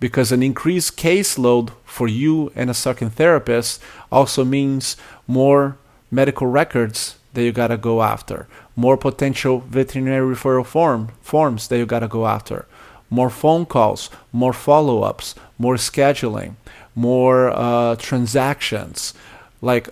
Because 0.00 0.32
an 0.32 0.42
increased 0.42 0.96
caseload 0.96 1.72
for 1.84 2.08
you 2.08 2.50
and 2.56 2.70
a 2.70 2.74
second 2.74 3.10
therapist 3.10 3.82
also 4.10 4.44
means 4.44 4.96
more 5.26 5.76
medical 6.10 6.46
records 6.46 7.16
that 7.34 7.44
you 7.44 7.52
got 7.52 7.68
to 7.68 7.76
go 7.76 8.02
after, 8.02 8.48
more 8.74 8.96
potential 8.96 9.60
veterinary 9.60 10.34
referral 10.34 10.66
form 10.66 11.10
forms 11.20 11.68
that 11.68 11.78
you 11.78 11.86
got 11.86 12.00
to 12.00 12.08
go 12.08 12.26
after, 12.26 12.66
more 13.10 13.30
phone 13.30 13.66
calls, 13.66 14.08
more 14.32 14.52
follow-ups, 14.52 15.34
more 15.58 15.76
scheduling, 15.76 16.54
more 16.94 17.50
uh, 17.50 17.96
transactions, 17.96 19.14
like 19.60 19.88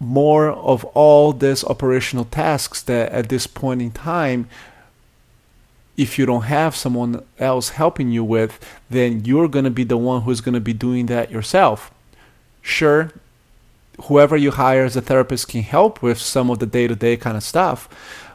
more 0.00 0.50
of 0.50 0.84
all 0.94 1.32
these 1.32 1.64
operational 1.64 2.24
tasks 2.24 2.82
that 2.82 3.10
at 3.12 3.28
this 3.28 3.46
point 3.46 3.82
in 3.82 3.90
time 3.90 4.48
if 5.98 6.16
you 6.16 6.24
don't 6.24 6.42
have 6.42 6.76
someone 6.76 7.22
else 7.40 7.70
helping 7.70 8.10
you 8.10 8.22
with, 8.22 8.64
then 8.88 9.24
you're 9.24 9.48
going 9.48 9.64
to 9.64 9.70
be 9.70 9.82
the 9.82 9.96
one 9.96 10.22
who's 10.22 10.40
going 10.40 10.54
to 10.54 10.60
be 10.60 10.72
doing 10.72 11.06
that 11.06 11.28
yourself. 11.28 11.92
Sure, 12.62 13.10
whoever 14.04 14.36
you 14.36 14.52
hire 14.52 14.84
as 14.84 14.96
a 14.96 15.00
therapist 15.00 15.48
can 15.48 15.62
help 15.62 16.00
with 16.00 16.18
some 16.18 16.50
of 16.50 16.60
the 16.60 16.66
day 16.66 16.86
to 16.86 16.94
day 16.94 17.16
kind 17.16 17.36
of 17.36 17.42
stuff. 17.42 17.88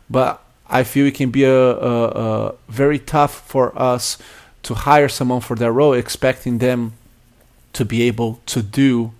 But 0.09 0.43
I 0.69 0.83
feel 0.83 1.07
it 1.07 1.15
can 1.15 1.31
be 1.31 1.45
a, 1.45 1.55
a, 1.55 2.07
a, 2.07 2.55
very 2.67 2.99
tough 2.99 3.47
for 3.47 3.77
us 3.79 4.17
to 4.63 4.73
hire 4.73 5.07
someone 5.07 5.39
for 5.39 5.55
that 5.55 5.71
role, 5.71 5.93
expecting 5.93 6.57
them 6.57 6.93
to 7.73 7.85
be 7.85 8.03
able 8.03 8.39
to 8.47 8.61
do 8.61 9.13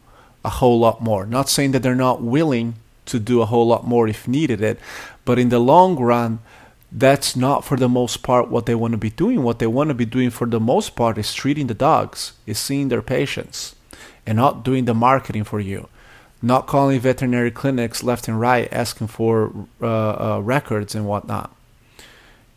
a 0.46 0.50
whole 0.50 0.80
lot 0.80 1.02
more. 1.02 1.26
Not 1.26 1.50
saying 1.50 1.72
that 1.72 1.84
they're 1.84 1.96
not 1.96 2.22
willing 2.22 2.76
to 3.06 3.20
do 3.20 3.42
a 3.42 3.46
whole 3.46 3.68
lot 3.68 3.86
more 3.86 4.08
if 4.08 4.28
needed 4.28 4.62
it, 4.62 4.80
but 5.26 5.40
in 5.40 5.50
the 5.50 5.60
long 5.60 5.98
run, 5.98 6.40
that's 6.92 7.36
not 7.36 7.66
for 7.66 7.76
the 7.76 7.90
most 7.90 8.24
part 8.24 8.50
what 8.50 8.66
they 8.66 8.76
want 8.76 8.92
to 8.92 8.98
be 8.98 9.10
doing. 9.10 9.42
What 9.42 9.60
they 9.60 9.68
want 9.68 9.90
to 9.90 9.96
be 9.96 10.06
doing 10.06 10.30
for 10.30 10.46
the 10.46 10.60
most 10.60 10.96
part 10.96 11.18
is 11.18 11.34
treating 11.34 11.68
the 11.68 11.74
dogs, 11.74 12.34
is 12.46 12.60
seeing 12.60 12.90
their 12.90 13.02
patients, 13.02 13.76
and 14.26 14.38
not 14.38 14.64
doing 14.64 14.86
the 14.86 14.94
marketing 14.94 15.44
for 15.44 15.60
you 15.60 15.90
not 16.44 16.68
calling 16.68 17.00
veterinary 17.00 17.50
clinics 17.50 18.04
left 18.04 18.28
and 18.28 18.40
right 18.40 18.68
asking 18.72 19.08
for 19.08 19.52
uh, 19.82 19.88
uh, 20.36 20.42
records 20.44 20.94
and 20.94 21.08
whatnot. 21.08 21.56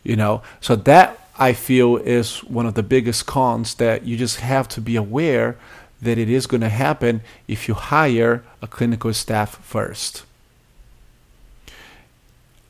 You 0.03 0.17
know, 0.17 0.41
so 0.59 0.75
that 0.75 1.19
I 1.39 1.53
feel 1.53 1.95
is 1.95 2.43
one 2.43 2.65
of 2.65 2.73
the 2.73 2.83
biggest 2.83 3.25
cons 3.25 3.75
that 3.75 4.03
you 4.03 4.17
just 4.17 4.41
have 4.41 4.67
to 4.69 4.81
be 4.81 4.97
aware 4.97 5.57
that 6.01 6.17
it 6.17 6.29
is 6.29 6.47
going 6.47 6.61
to 6.61 6.69
happen 6.69 7.21
if 7.47 7.67
you 7.67 7.73
hire 7.73 8.43
a 8.61 8.67
clinical 8.67 9.13
staff 9.13 9.57
first. 9.63 10.23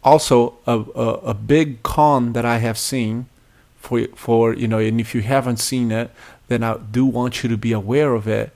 Also, 0.03 0.57
a, 0.65 0.79
a, 0.95 1.13
a 1.31 1.33
big 1.33 1.83
con 1.83 2.33
that 2.33 2.45
I 2.45 2.59
have 2.59 2.77
seen 2.77 3.25
for 3.77 4.07
for 4.15 4.53
you 4.53 4.67
know, 4.67 4.79
and 4.79 4.99
if 5.01 5.13
you 5.13 5.21
haven't 5.21 5.57
seen 5.57 5.91
it, 5.91 6.11
then 6.47 6.63
I 6.63 6.77
do 6.77 7.05
want 7.05 7.43
you 7.43 7.49
to 7.49 7.57
be 7.57 7.71
aware 7.71 8.13
of 8.13 8.27
it 8.27 8.51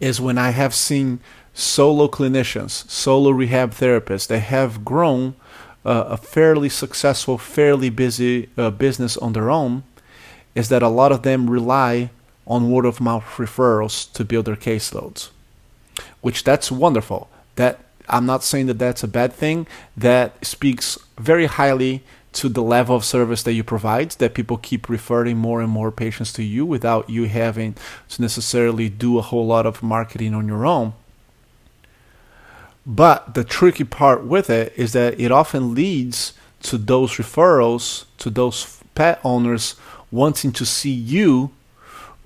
is 0.00 0.20
when 0.20 0.38
I 0.38 0.50
have 0.50 0.74
seen 0.74 1.20
solo 1.54 2.08
clinicians, 2.08 2.88
solo 2.88 3.30
rehab 3.30 3.72
therapists 3.72 4.28
that 4.28 4.40
have 4.40 4.84
grown 4.84 5.34
uh, 5.84 6.04
a 6.08 6.16
fairly 6.16 6.68
successful, 6.68 7.38
fairly 7.38 7.90
busy 7.90 8.48
uh, 8.56 8.70
business 8.70 9.16
on 9.16 9.32
their 9.32 9.50
own, 9.50 9.82
is 10.54 10.68
that 10.68 10.82
a 10.82 10.88
lot 10.88 11.12
of 11.12 11.22
them 11.22 11.50
rely 11.50 12.10
on 12.48 12.70
word 12.70 12.86
of 12.86 13.00
mouth 13.00 13.22
referrals 13.36 14.12
to 14.14 14.24
build 14.24 14.46
their 14.46 14.56
caseloads, 14.56 15.28
which 16.20 16.42
that's 16.42 16.72
wonderful. 16.72 17.28
That 17.54 17.78
I'm 18.08 18.26
not 18.26 18.42
saying 18.42 18.66
that 18.66 18.78
that's 18.78 19.04
a 19.04 19.08
bad 19.08 19.32
thing. 19.32 19.68
That 19.96 20.44
speaks 20.44 20.98
very 21.18 21.46
highly 21.46 22.02
to 22.32 22.48
the 22.48 22.62
level 22.62 22.96
of 22.96 23.04
service 23.04 23.42
that 23.42 23.52
you 23.52 23.64
provide 23.64 24.10
that 24.12 24.34
people 24.34 24.56
keep 24.56 24.88
referring 24.88 25.36
more 25.36 25.60
and 25.60 25.70
more 25.70 25.90
patients 25.90 26.32
to 26.34 26.42
you 26.42 26.64
without 26.64 27.08
you 27.08 27.24
having 27.24 27.74
to 28.08 28.22
necessarily 28.22 28.88
do 28.88 29.18
a 29.18 29.22
whole 29.22 29.46
lot 29.46 29.66
of 29.66 29.82
marketing 29.82 30.34
on 30.34 30.46
your 30.46 30.66
own 30.66 30.92
but 32.88 33.34
the 33.34 33.44
tricky 33.44 33.84
part 33.84 34.24
with 34.24 34.48
it 34.48 34.72
is 34.74 34.94
that 34.94 35.20
it 35.20 35.30
often 35.30 35.74
leads 35.74 36.32
to 36.62 36.78
those 36.78 37.12
referrals 37.12 38.06
to 38.16 38.30
those 38.30 38.80
pet 38.94 39.20
owners 39.22 39.76
wanting 40.10 40.50
to 40.52 40.64
see 40.64 40.90
you 40.90 41.50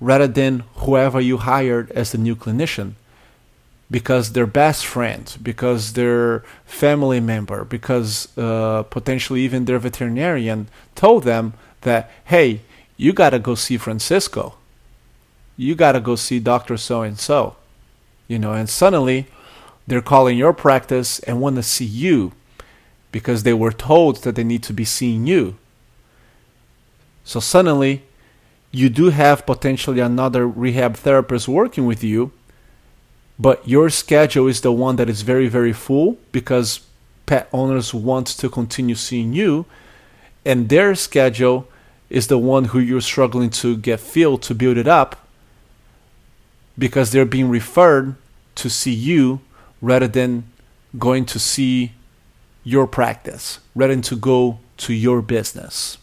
rather 0.02 0.26
than 0.26 0.64
whoever 0.82 1.20
you 1.20 1.36
hired 1.38 1.90
as 1.92 2.10
the 2.10 2.18
new 2.18 2.34
clinician 2.34 2.94
because 3.88 4.32
their 4.32 4.46
best 4.46 4.84
friend, 4.86 5.36
because 5.42 5.92
their 5.92 6.42
family 6.64 7.20
member, 7.20 7.62
because 7.64 8.26
uh, 8.38 8.82
potentially 8.84 9.42
even 9.42 9.66
their 9.66 9.78
veterinarian 9.78 10.66
told 10.94 11.24
them 11.24 11.52
that, 11.82 12.10
hey, 12.24 12.62
you 12.96 13.12
got 13.12 13.30
to 13.30 13.38
go 13.38 13.54
see 13.54 13.76
Francisco. 13.76 14.54
You 15.58 15.74
got 15.74 15.92
to 15.92 16.00
go 16.00 16.16
see 16.16 16.40
Dr. 16.40 16.78
So 16.78 17.02
and 17.02 17.18
so. 17.18 17.56
You 18.26 18.38
know, 18.38 18.54
and 18.54 18.68
suddenly 18.68 19.26
they're 19.86 20.00
calling 20.00 20.38
your 20.38 20.54
practice 20.54 21.18
and 21.20 21.40
want 21.40 21.56
to 21.56 21.62
see 21.62 21.84
you 21.84 22.32
because 23.12 23.42
they 23.42 23.52
were 23.52 23.72
told 23.72 24.22
that 24.22 24.36
they 24.36 24.44
need 24.44 24.62
to 24.62 24.72
be 24.72 24.86
seeing 24.86 25.26
you. 25.26 25.58
So 27.24 27.40
suddenly 27.40 28.04
you 28.72 28.88
do 28.88 29.10
have 29.10 29.46
potentially 29.46 30.00
another 30.00 30.48
rehab 30.48 30.96
therapist 30.96 31.46
working 31.46 31.86
with 31.86 32.02
you 32.02 32.32
but 33.38 33.66
your 33.68 33.90
schedule 33.90 34.48
is 34.48 34.62
the 34.62 34.72
one 34.72 34.96
that 34.96 35.08
is 35.08 35.22
very 35.22 35.46
very 35.46 35.72
full 35.72 36.16
because 36.32 36.80
pet 37.26 37.48
owners 37.52 37.94
want 37.94 38.26
to 38.26 38.48
continue 38.48 38.94
seeing 38.94 39.32
you 39.32 39.66
and 40.44 40.68
their 40.70 40.94
schedule 40.94 41.68
is 42.10 42.26
the 42.26 42.38
one 42.38 42.64
who 42.66 42.78
you're 42.78 43.00
struggling 43.00 43.50
to 43.50 43.76
get 43.76 44.00
filled 44.00 44.42
to 44.42 44.54
build 44.54 44.76
it 44.76 44.88
up 44.88 45.26
because 46.78 47.12
they're 47.12 47.24
being 47.24 47.48
referred 47.48 48.14
to 48.54 48.68
see 48.68 48.92
you 48.92 49.40
rather 49.80 50.08
than 50.08 50.44
going 50.98 51.24
to 51.24 51.38
see 51.38 51.92
your 52.64 52.86
practice 52.86 53.60
rather 53.74 53.92
than 53.92 54.02
to 54.02 54.16
go 54.16 54.58
to 54.76 54.92
your 54.92 55.20
business 55.22 55.98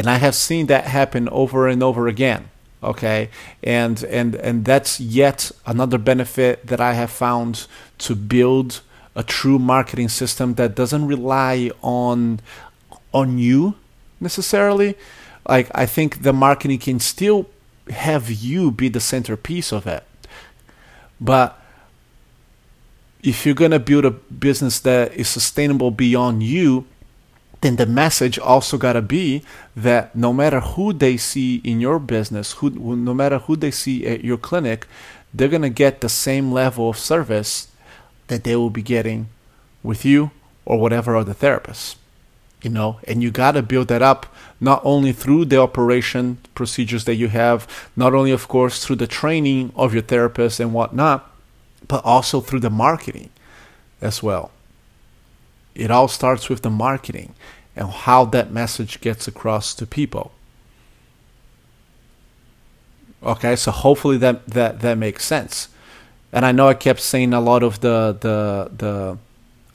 and 0.00 0.08
i 0.08 0.16
have 0.16 0.34
seen 0.34 0.64
that 0.66 0.84
happen 0.84 1.28
over 1.28 1.68
and 1.68 1.82
over 1.82 2.08
again 2.08 2.42
okay? 2.82 3.28
And 3.62 4.02
and 4.04 4.34
and 4.34 4.64
that's 4.64 5.00
yet 5.00 5.50
another 5.66 5.98
benefit 5.98 6.66
that 6.66 6.80
i 6.80 6.94
have 6.94 7.10
found 7.10 7.66
to 7.98 8.14
build 8.14 8.80
a 9.14 9.22
true 9.22 9.58
marketing 9.58 10.08
system 10.08 10.54
that 10.54 10.74
doesn't 10.74 11.06
rely 11.06 11.70
on 11.82 12.40
on 13.12 13.38
you 13.38 13.74
necessarily. 14.20 14.96
Like 15.48 15.70
i 15.74 15.86
think 15.86 16.22
the 16.22 16.32
marketing 16.32 16.78
can 16.78 17.00
still 17.00 17.46
have 17.90 18.30
you 18.30 18.70
be 18.70 18.88
the 18.88 19.00
centerpiece 19.00 19.72
of 19.72 19.86
it. 19.86 20.04
But 21.20 21.56
if 23.22 23.44
you're 23.44 23.54
going 23.54 23.72
to 23.72 23.78
build 23.78 24.06
a 24.06 24.10
business 24.10 24.80
that 24.80 25.12
is 25.12 25.28
sustainable 25.28 25.90
beyond 25.90 26.42
you 26.42 26.86
then 27.60 27.76
the 27.76 27.86
message 27.86 28.38
also 28.38 28.78
got 28.78 28.94
to 28.94 29.02
be 29.02 29.42
that 29.76 30.14
no 30.16 30.32
matter 30.32 30.60
who 30.60 30.92
they 30.92 31.16
see 31.16 31.56
in 31.56 31.80
your 31.80 31.98
business, 31.98 32.52
who, 32.52 32.70
no 32.70 33.12
matter 33.12 33.38
who 33.38 33.56
they 33.56 33.70
see 33.70 34.06
at 34.06 34.24
your 34.24 34.38
clinic, 34.38 34.86
they're 35.32 35.48
going 35.48 35.62
to 35.62 35.70
get 35.70 36.00
the 36.00 36.08
same 36.08 36.52
level 36.52 36.90
of 36.90 36.98
service 36.98 37.68
that 38.28 38.44
they 38.44 38.56
will 38.56 38.70
be 38.70 38.82
getting 38.82 39.28
with 39.82 40.04
you 40.04 40.30
or 40.64 40.80
whatever 40.80 41.16
other 41.16 41.34
therapists. 41.34 41.96
You 42.62 42.70
know, 42.70 43.00
and 43.04 43.22
you 43.22 43.30
got 43.30 43.52
to 43.52 43.62
build 43.62 43.88
that 43.88 44.02
up 44.02 44.34
not 44.60 44.82
only 44.84 45.12
through 45.12 45.46
the 45.46 45.58
operation 45.58 46.36
procedures 46.54 47.04
that 47.04 47.14
you 47.14 47.28
have, 47.28 47.88
not 47.96 48.12
only, 48.12 48.30
of 48.32 48.48
course, 48.48 48.84
through 48.84 48.96
the 48.96 49.06
training 49.06 49.72
of 49.74 49.94
your 49.94 50.02
therapist 50.02 50.60
and 50.60 50.74
whatnot, 50.74 51.30
but 51.88 52.04
also 52.04 52.40
through 52.40 52.60
the 52.60 52.68
marketing 52.68 53.30
as 54.02 54.22
well. 54.22 54.50
It 55.74 55.90
all 55.90 56.08
starts 56.08 56.48
with 56.48 56.62
the 56.62 56.70
marketing 56.70 57.34
and 57.76 57.88
how 57.88 58.24
that 58.26 58.52
message 58.52 59.00
gets 59.00 59.28
across 59.28 59.74
to 59.74 59.86
people. 59.86 60.32
Okay, 63.22 63.54
so 63.56 63.70
hopefully 63.70 64.16
that 64.18 64.46
that 64.46 64.80
that 64.80 64.98
makes 64.98 65.24
sense. 65.24 65.68
And 66.32 66.44
I 66.46 66.52
know 66.52 66.68
I 66.68 66.74
kept 66.74 67.00
saying 67.00 67.32
a 67.32 67.40
lot 67.40 67.62
of 67.62 67.80
the 67.80 68.16
the 68.18 68.70
the 68.76 69.18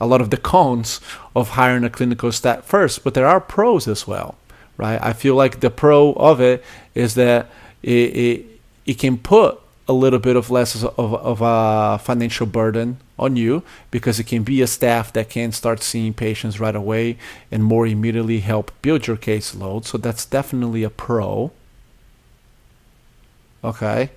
a 0.00 0.06
lot 0.06 0.20
of 0.20 0.30
the 0.30 0.36
cons 0.36 1.00
of 1.34 1.50
hiring 1.50 1.84
a 1.84 1.90
clinical 1.90 2.32
staff 2.32 2.64
first, 2.64 3.04
but 3.04 3.14
there 3.14 3.26
are 3.26 3.40
pros 3.40 3.88
as 3.88 4.06
well, 4.06 4.36
right? 4.76 5.00
I 5.02 5.12
feel 5.12 5.34
like 5.34 5.60
the 5.60 5.70
pro 5.70 6.12
of 6.14 6.40
it 6.40 6.64
is 6.94 7.14
that 7.14 7.48
it 7.82 8.16
it, 8.16 8.46
it 8.84 8.98
can 8.98 9.16
put 9.16 9.60
a 9.88 9.92
little 9.92 10.18
bit 10.18 10.36
of 10.36 10.50
less 10.50 10.82
of, 10.82 10.98
of 10.98 11.40
a 11.40 11.98
financial 12.02 12.46
burden 12.46 12.98
on 13.18 13.36
you 13.36 13.62
because 13.90 14.18
it 14.20 14.24
can 14.24 14.42
be 14.42 14.60
a 14.60 14.66
staff 14.66 15.12
that 15.12 15.30
can 15.30 15.52
start 15.52 15.82
seeing 15.82 16.12
patients 16.12 16.60
right 16.60 16.76
away 16.76 17.16
and 17.50 17.64
more 17.64 17.86
immediately 17.86 18.40
help 18.40 18.70
build 18.82 19.06
your 19.06 19.16
caseload. 19.16 19.84
So 19.84 19.98
that's 19.98 20.26
definitely 20.26 20.82
a 20.82 20.90
pro. 20.90 21.50
Okay. 23.64 24.10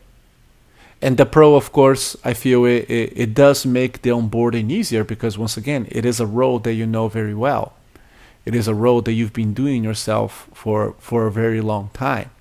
And 1.01 1.15
the 1.15 1.25
pro, 1.25 1.55
of 1.55 1.71
course, 1.71 2.17
I 2.25 2.33
feel 2.33 2.65
it, 2.65 2.89
it, 2.89 3.13
it 3.15 3.33
does 3.33 3.65
make 3.65 4.01
the 4.01 4.09
onboarding 4.09 4.69
easier 4.69 5.05
because, 5.05 5.37
once 5.37 5.55
again, 5.55 5.87
it 5.89 6.03
is 6.03 6.19
a 6.19 6.25
role 6.25 6.59
that 6.59 6.73
you 6.73 6.85
know 6.85 7.07
very 7.07 7.33
well. 7.33 7.73
It 8.43 8.53
is 8.53 8.67
a 8.67 8.75
role 8.75 9.01
that 9.03 9.13
you've 9.13 9.31
been 9.31 9.53
doing 9.53 9.81
yourself 9.81 10.49
for, 10.53 10.95
for 10.99 11.25
a 11.25 11.31
very 11.31 11.61
long 11.61 11.89
time 11.93 12.31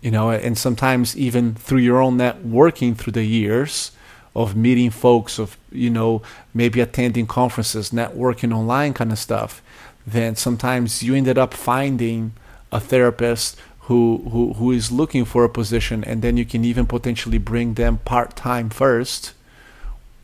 you 0.00 0.10
know 0.10 0.30
and 0.30 0.56
sometimes 0.56 1.16
even 1.16 1.54
through 1.54 1.78
your 1.78 2.00
own 2.00 2.16
networking 2.18 2.96
through 2.96 3.12
the 3.12 3.24
years 3.24 3.92
of 4.40 4.54
meeting 4.56 4.90
folks 4.90 5.38
of 5.38 5.56
you 5.72 5.90
know 5.90 6.22
maybe 6.54 6.80
attending 6.80 7.26
conferences 7.26 7.90
networking 7.90 8.54
online 8.54 8.92
kind 8.94 9.12
of 9.12 9.18
stuff 9.18 9.62
then 10.06 10.36
sometimes 10.36 11.02
you 11.02 11.14
ended 11.14 11.36
up 11.36 11.52
finding 11.52 12.32
a 12.72 12.80
therapist 12.80 13.58
who, 13.82 14.28
who 14.32 14.52
who 14.54 14.70
is 14.70 14.92
looking 14.92 15.24
for 15.24 15.44
a 15.44 15.48
position 15.48 16.04
and 16.04 16.22
then 16.22 16.36
you 16.36 16.44
can 16.44 16.64
even 16.64 16.86
potentially 16.86 17.38
bring 17.38 17.74
them 17.74 17.98
part-time 18.04 18.68
first 18.70 19.32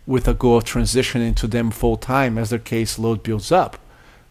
with 0.06 0.28
a 0.28 0.34
goal 0.34 0.58
of 0.58 0.64
transitioning 0.64 1.34
to 1.34 1.46
them 1.46 1.70
full-time 1.70 2.36
as 2.36 2.50
their 2.50 2.58
caseload 2.58 3.22
builds 3.22 3.50
up. 3.50 3.78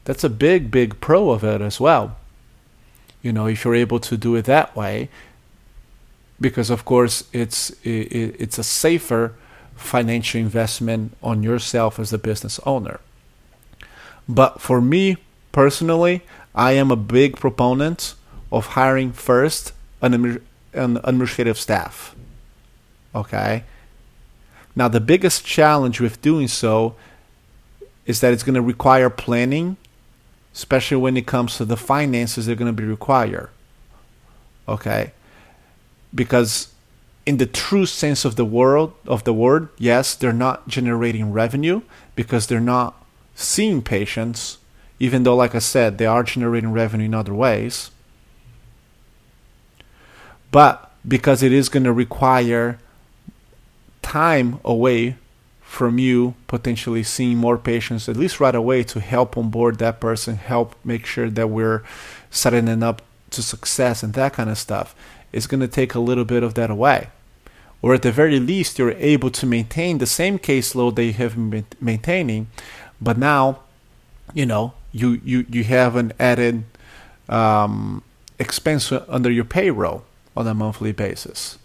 That's 0.05 0.23
a 0.23 0.29
big 0.29 0.69
big 0.69 1.01
pro 1.01 1.31
of 1.31 1.43
it 1.43 1.61
as 1.61 1.79
well 1.79 2.15
you 3.23 3.31
know 3.31 3.47
if 3.47 3.63
you're 3.63 3.73
able 3.73 3.99
to 4.01 4.15
do 4.15 4.35
it 4.35 4.45
that 4.45 4.75
way. 4.75 5.09
Because 6.39 6.69
of 6.69 6.85
course 6.85 7.23
it's 7.33 7.71
it's 7.83 8.57
a 8.59 8.63
safer 8.63 9.33
financial 9.75 10.39
investment 10.39 11.15
on 11.21 11.43
yourself 11.43 11.99
as 11.99 12.13
a 12.13 12.17
business 12.17 12.59
owner. 12.65 12.99
But 14.27 14.61
for 14.61 14.81
me 14.81 15.17
personally, 15.51 16.21
I 16.55 16.73
am 16.73 16.91
a 16.91 16.95
big 16.95 17.37
proponent 17.37 18.15
of 18.51 18.67
hiring 18.67 19.11
first 19.11 19.73
an, 20.01 20.41
an 20.73 20.99
administrative 21.03 21.57
staff. 21.57 22.15
Okay? 23.13 23.63
Now, 24.75 24.87
the 24.87 24.99
biggest 24.99 25.45
challenge 25.45 25.99
with 25.99 26.21
doing 26.21 26.47
so 26.47 26.95
is 28.05 28.21
that 28.21 28.33
it's 28.33 28.43
going 28.43 28.55
to 28.55 28.61
require 28.61 29.09
planning, 29.09 29.77
especially 30.53 30.97
when 30.97 31.15
it 31.17 31.27
comes 31.27 31.57
to 31.57 31.65
the 31.65 31.77
finances 31.77 32.45
that 32.45 32.53
are 32.53 32.55
going 32.55 32.73
to 32.75 32.81
be 32.81 32.87
required. 32.87 33.49
Okay? 34.67 35.11
because 36.13 36.72
in 37.25 37.37
the 37.37 37.45
true 37.45 37.85
sense 37.85 38.25
of 38.25 38.35
the 38.35 38.45
world 38.45 38.93
of 39.05 39.23
the 39.23 39.33
word, 39.33 39.69
yes, 39.77 40.15
they're 40.15 40.33
not 40.33 40.67
generating 40.67 41.31
revenue 41.31 41.81
because 42.15 42.47
they're 42.47 42.59
not 42.59 43.01
seeing 43.35 43.81
patients, 43.81 44.57
even 44.99 45.23
though, 45.23 45.35
like 45.35 45.55
I 45.55 45.59
said, 45.59 45.97
they 45.97 46.05
are 46.05 46.23
generating 46.23 46.71
revenue 46.71 47.05
in 47.05 47.13
other 47.13 47.33
ways. 47.33 47.91
But 50.51 50.91
because 51.07 51.41
it 51.41 51.51
is 51.51 51.69
going 51.69 51.85
to 51.85 51.93
require 51.93 52.79
time 54.01 54.59
away 54.63 55.15
from 55.61 55.97
you 55.97 56.35
potentially 56.47 57.03
seeing 57.03 57.37
more 57.37 57.57
patients, 57.57 58.07
at 58.07 58.17
least 58.17 58.39
right 58.39 58.53
away, 58.53 58.83
to 58.83 58.99
help 58.99 59.37
onboard 59.37 59.79
that 59.79 59.99
person, 59.99 60.35
help 60.35 60.75
make 60.83 61.05
sure 61.05 61.29
that 61.29 61.49
we're 61.49 61.83
setting 62.29 62.65
them 62.65 62.83
up 62.83 63.01
to 63.31 63.41
success 63.41 64.03
and 64.03 64.13
that 64.13 64.33
kind 64.33 64.49
of 64.49 64.57
stuff 64.57 64.93
it's 65.33 65.47
going 65.47 65.59
to 65.59 65.67
take 65.67 65.95
a 65.95 65.99
little 65.99 66.23
bit 66.23 66.43
of 66.43 66.53
that 66.53 66.69
away. 66.69 67.09
Or 67.83 67.93
at 67.93 68.01
the 68.01 68.13
very 68.13 68.39
least, 68.39 68.79
you're 68.79 68.93
able 68.93 69.29
to 69.29 69.45
maintain 69.45 69.97
the 69.97 70.07
same 70.07 70.39
caseload 70.39 70.95
that 70.95 71.03
you 71.03 71.13
have 71.13 71.35
been 71.35 71.65
maintaining, 71.81 72.47
but 73.01 73.17
now, 73.17 73.59
you 74.33 74.45
know, 74.45 74.73
you, 74.93 75.19
you, 75.23 75.45
you 75.49 75.65
have 75.65 75.97
an 75.97 76.13
added 76.17 76.63
um, 77.27 78.01
expense 78.39 78.89
under 78.91 79.29
your 79.29 79.43
payroll 79.43 80.05
on 80.35 80.47
a 80.47 80.53
monthly 80.53 80.93
basis. 80.93 81.59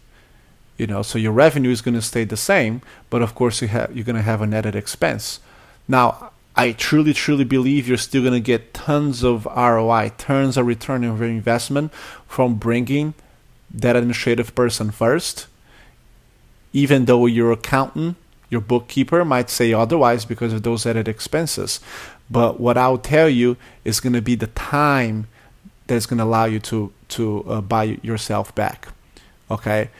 You 0.76 0.88
know, 0.88 1.02
so 1.02 1.18
your 1.18 1.32
revenue 1.32 1.70
is 1.70 1.80
going 1.80 1.94
to 1.94 2.02
stay 2.02 2.24
the 2.24 2.36
same, 2.36 2.82
but 3.10 3.22
of 3.22 3.34
course 3.34 3.62
you 3.62 3.68
have 3.68 3.94
you're 3.94 4.04
going 4.04 4.16
to 4.16 4.22
have 4.22 4.42
an 4.42 4.54
added 4.54 4.76
expense. 4.76 5.40
Now, 5.86 6.32
I 6.56 6.72
truly, 6.72 7.12
truly 7.12 7.44
believe 7.44 7.86
you're 7.86 7.96
still 7.96 8.22
going 8.22 8.34
to 8.34 8.40
get 8.40 8.74
tons 8.74 9.22
of 9.22 9.46
ROI, 9.46 10.12
tons 10.18 10.56
of 10.56 10.66
return 10.66 11.04
on 11.04 11.18
your 11.18 11.28
investment 11.28 11.92
from 12.26 12.56
bringing 12.56 13.14
that 13.70 13.94
administrative 13.94 14.54
person 14.56 14.90
first, 14.90 15.46
even 16.72 17.04
though 17.04 17.26
your 17.26 17.52
accountant, 17.52 18.16
your 18.50 18.60
bookkeeper 18.60 19.24
might 19.24 19.50
say 19.50 19.72
otherwise 19.72 20.24
because 20.24 20.52
of 20.52 20.62
those 20.62 20.86
added 20.86 21.08
expenses. 21.08 21.80
But 22.30 22.60
what 22.60 22.78
I'll 22.78 22.98
tell 22.98 23.28
you 23.28 23.56
is 23.84 24.00
going 24.00 24.12
to 24.12 24.22
be 24.22 24.34
the 24.34 24.48
time 24.48 25.28
that's 25.86 26.06
going 26.06 26.18
to 26.18 26.24
allow 26.24 26.44
you 26.44 26.60
to 26.60 26.92
to 27.08 27.44
uh, 27.48 27.60
buy 27.60 27.98
yourself 28.02 28.54
back. 28.54 28.88
Okay? 29.50 29.90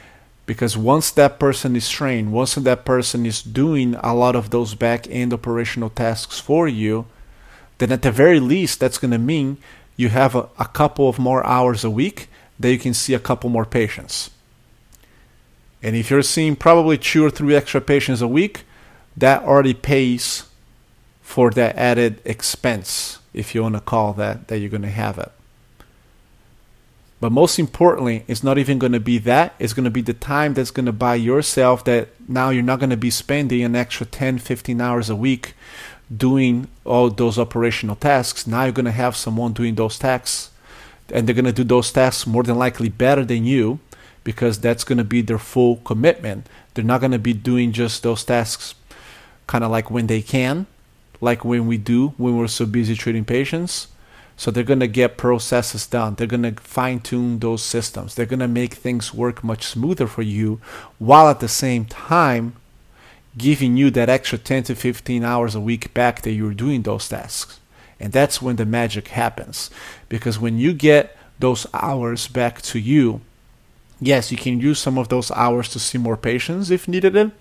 Because 0.44 0.76
once 0.76 1.10
that 1.10 1.38
person 1.38 1.76
is 1.76 1.88
trained, 1.88 2.32
once 2.32 2.54
that 2.54 2.84
person 2.84 3.26
is 3.26 3.42
doing 3.42 3.94
a 3.96 4.14
lot 4.14 4.36
of 4.36 4.50
those 4.50 4.74
back 4.74 5.06
end 5.10 5.32
operational 5.32 5.90
tasks 5.90 6.38
for 6.40 6.68
you, 6.68 7.06
then 7.78 7.92
at 7.92 8.02
the 8.02 8.12
very 8.12 8.40
least, 8.40 8.80
that's 8.80 8.98
going 8.98 9.10
to 9.10 9.18
mean 9.18 9.58
you 9.96 10.08
have 10.08 10.34
a, 10.34 10.48
a 10.58 10.66
couple 10.66 11.08
of 11.08 11.18
more 11.18 11.44
hours 11.46 11.84
a 11.84 11.90
week 11.90 12.28
that 12.58 12.70
you 12.70 12.78
can 12.78 12.94
see 12.94 13.14
a 13.14 13.18
couple 13.18 13.50
more 13.50 13.64
patients. 13.64 14.30
And 15.82 15.94
if 15.94 16.10
you're 16.10 16.22
seeing 16.22 16.56
probably 16.56 16.98
two 16.98 17.24
or 17.24 17.30
three 17.30 17.54
extra 17.54 17.80
patients 17.80 18.20
a 18.20 18.28
week, 18.28 18.64
that 19.16 19.42
already 19.42 19.74
pays 19.74 20.48
for 21.22 21.50
that 21.50 21.76
added 21.76 22.20
expense, 22.24 23.18
if 23.34 23.54
you 23.54 23.62
want 23.62 23.74
to 23.74 23.80
call 23.80 24.12
that, 24.14 24.48
that 24.48 24.58
you're 24.58 24.70
going 24.70 24.82
to 24.82 24.88
have 24.88 25.18
it. 25.18 25.30
But 27.20 27.32
most 27.32 27.58
importantly, 27.58 28.24
it's 28.28 28.44
not 28.44 28.58
even 28.58 28.78
going 28.78 28.92
to 28.92 29.00
be 29.00 29.18
that. 29.18 29.54
It's 29.58 29.72
going 29.72 29.84
to 29.84 29.90
be 29.90 30.02
the 30.02 30.14
time 30.14 30.54
that's 30.54 30.70
going 30.70 30.86
to 30.86 30.92
buy 30.92 31.16
yourself 31.16 31.84
that 31.84 32.08
now 32.28 32.50
you're 32.50 32.62
not 32.62 32.78
going 32.78 32.90
to 32.90 32.96
be 32.96 33.10
spending 33.10 33.62
an 33.64 33.74
extra 33.74 34.06
10, 34.06 34.38
15 34.38 34.80
hours 34.80 35.10
a 35.10 35.16
week 35.16 35.54
doing 36.16 36.68
all 36.84 37.10
those 37.10 37.38
operational 37.38 37.96
tasks. 37.96 38.46
Now 38.46 38.64
you're 38.64 38.72
going 38.72 38.86
to 38.86 38.92
have 38.92 39.16
someone 39.16 39.52
doing 39.52 39.74
those 39.74 39.98
tasks 39.98 40.50
and 41.12 41.26
they're 41.26 41.34
going 41.34 41.44
to 41.44 41.52
do 41.52 41.64
those 41.64 41.90
tasks 41.90 42.26
more 42.26 42.42
than 42.42 42.56
likely 42.56 42.88
better 42.88 43.24
than 43.24 43.44
you 43.44 43.80
because 44.28 44.60
that's 44.60 44.84
going 44.84 44.98
to 44.98 45.04
be 45.04 45.22
their 45.22 45.38
full 45.38 45.76
commitment. 45.76 46.46
They're 46.74 46.84
not 46.84 47.00
going 47.00 47.12
to 47.12 47.18
be 47.18 47.32
doing 47.32 47.72
just 47.72 48.02
those 48.02 48.24
tasks 48.24 48.74
kind 49.46 49.64
of 49.64 49.70
like 49.70 49.90
when 49.90 50.06
they 50.06 50.20
can, 50.20 50.66
like 51.22 51.46
when 51.46 51.66
we 51.66 51.78
do 51.78 52.08
when 52.18 52.36
we're 52.36 52.46
so 52.46 52.66
busy 52.66 52.94
treating 52.94 53.24
patients. 53.24 53.88
So 54.36 54.50
they're 54.50 54.64
going 54.64 54.80
to 54.80 54.86
get 54.86 55.16
processes 55.16 55.86
done. 55.86 56.14
They're 56.14 56.26
going 56.26 56.42
to 56.42 56.60
fine 56.60 57.00
tune 57.00 57.38
those 57.38 57.62
systems. 57.62 58.14
They're 58.14 58.26
going 58.26 58.40
to 58.40 58.48
make 58.48 58.74
things 58.74 59.14
work 59.14 59.42
much 59.42 59.64
smoother 59.64 60.06
for 60.06 60.20
you 60.20 60.60
while 60.98 61.30
at 61.30 61.40
the 61.40 61.48
same 61.48 61.86
time 61.86 62.54
giving 63.38 63.78
you 63.78 63.90
that 63.92 64.10
extra 64.10 64.36
10 64.36 64.64
to 64.64 64.74
15 64.74 65.24
hours 65.24 65.54
a 65.54 65.60
week 65.60 65.94
back 65.94 66.20
that 66.20 66.32
you're 66.32 66.52
doing 66.52 66.82
those 66.82 67.08
tasks. 67.08 67.60
And 67.98 68.12
that's 68.12 68.42
when 68.42 68.56
the 68.56 68.66
magic 68.66 69.08
happens. 69.08 69.70
Because 70.10 70.38
when 70.38 70.58
you 70.58 70.74
get 70.74 71.16
those 71.38 71.66
hours 71.72 72.28
back 72.28 72.60
to 72.60 72.78
you, 72.78 73.22
yes, 74.00 74.30
you 74.30 74.38
can 74.38 74.60
use 74.60 74.78
some 74.78 74.98
of 74.98 75.08
those 75.08 75.30
hours 75.32 75.68
to 75.70 75.78
see 75.78 75.98
more 75.98 76.16
patients 76.16 76.70
if 76.70 76.88
needed. 76.88 77.32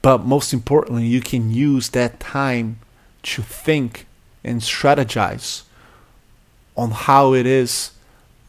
But 0.00 0.24
most 0.24 0.52
importantly, 0.52 1.06
you 1.06 1.20
can 1.20 1.52
use 1.52 1.90
that 1.90 2.18
time 2.18 2.78
to 3.22 3.42
think 3.42 4.06
and 4.42 4.60
strategize 4.60 5.62
on 6.76 6.90
how 6.90 7.34
it 7.34 7.46
is 7.46 7.92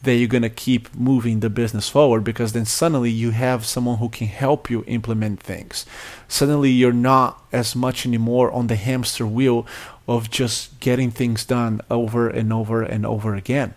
that 0.02 0.16
you're 0.16 0.28
going 0.28 0.42
to 0.42 0.50
keep 0.50 0.94
moving 0.94 1.40
the 1.40 1.48
business 1.48 1.88
forward 1.88 2.24
because 2.24 2.52
then 2.52 2.64
suddenly 2.64 3.10
you 3.10 3.30
have 3.30 3.64
someone 3.64 3.98
who 3.98 4.08
can 4.08 4.26
help 4.26 4.68
you 4.68 4.84
implement 4.86 5.40
things. 5.40 5.86
Suddenly 6.28 6.70
you're 6.70 6.92
not 6.92 7.42
as 7.52 7.74
much 7.74 8.06
anymore 8.06 8.50
on 8.50 8.66
the 8.66 8.76
hamster 8.76 9.26
wheel 9.26 9.66
of 10.06 10.30
just 10.30 10.78
getting 10.80 11.10
things 11.10 11.44
done 11.44 11.80
over 11.90 12.28
and 12.28 12.52
over 12.52 12.82
and 12.82 13.06
over 13.06 13.34
again. 13.34 13.74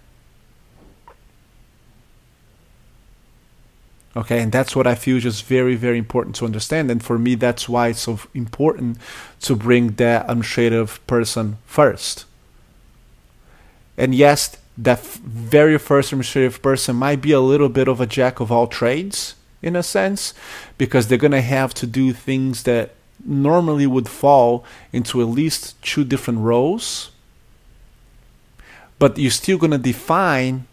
Okay, 4.18 4.42
and 4.42 4.52
that's 4.52 4.76
what 4.76 4.88
I 4.88 4.96
feel 4.96 5.20
just 5.20 5.46
very, 5.46 5.76
very 5.76 6.00
important 6.00 6.36
to 6.38 6.46
understand. 6.46 6.90
And 6.90 7.04
for 7.04 7.20
me, 7.20 7.36
that's 7.36 7.70
why 7.70 7.90
it's 7.90 8.00
so 8.00 8.20
important 8.34 8.98
to 9.42 9.56
bring 9.56 9.92
that 9.92 10.24
administrative 10.24 11.06
person 11.06 11.60
first. 11.68 12.26
And 13.96 14.16
yes, 14.16 14.58
that 14.76 15.00
very 15.00 15.78
first 15.78 16.12
administrative 16.12 16.64
person 16.64 16.96
might 16.96 17.22
be 17.22 17.32
a 17.32 17.40
little 17.40 17.70
bit 17.70 17.88
of 17.88 18.02
a 18.02 18.08
jack 18.08 18.40
of 18.40 18.52
all 18.52 18.66
trades 18.66 19.36
in 19.62 19.76
a 19.76 19.84
sense, 19.84 20.34
because 20.78 21.08
they're 21.08 21.18
going 21.18 21.32
to 21.32 21.42
have 21.42 21.74
to 21.76 21.88
do 21.88 22.14
things 22.14 22.64
that 22.64 22.96
normally 23.26 23.88
would 23.88 24.08
fall 24.08 24.64
into 24.94 25.20
at 25.20 25.28
least 25.28 25.80
two 25.82 26.04
different 26.04 26.40
roles, 26.40 27.10
but 29.00 29.18
you're 29.18 29.32
still 29.32 29.58
going 29.58 29.72
to 29.72 29.78
define 29.80 30.67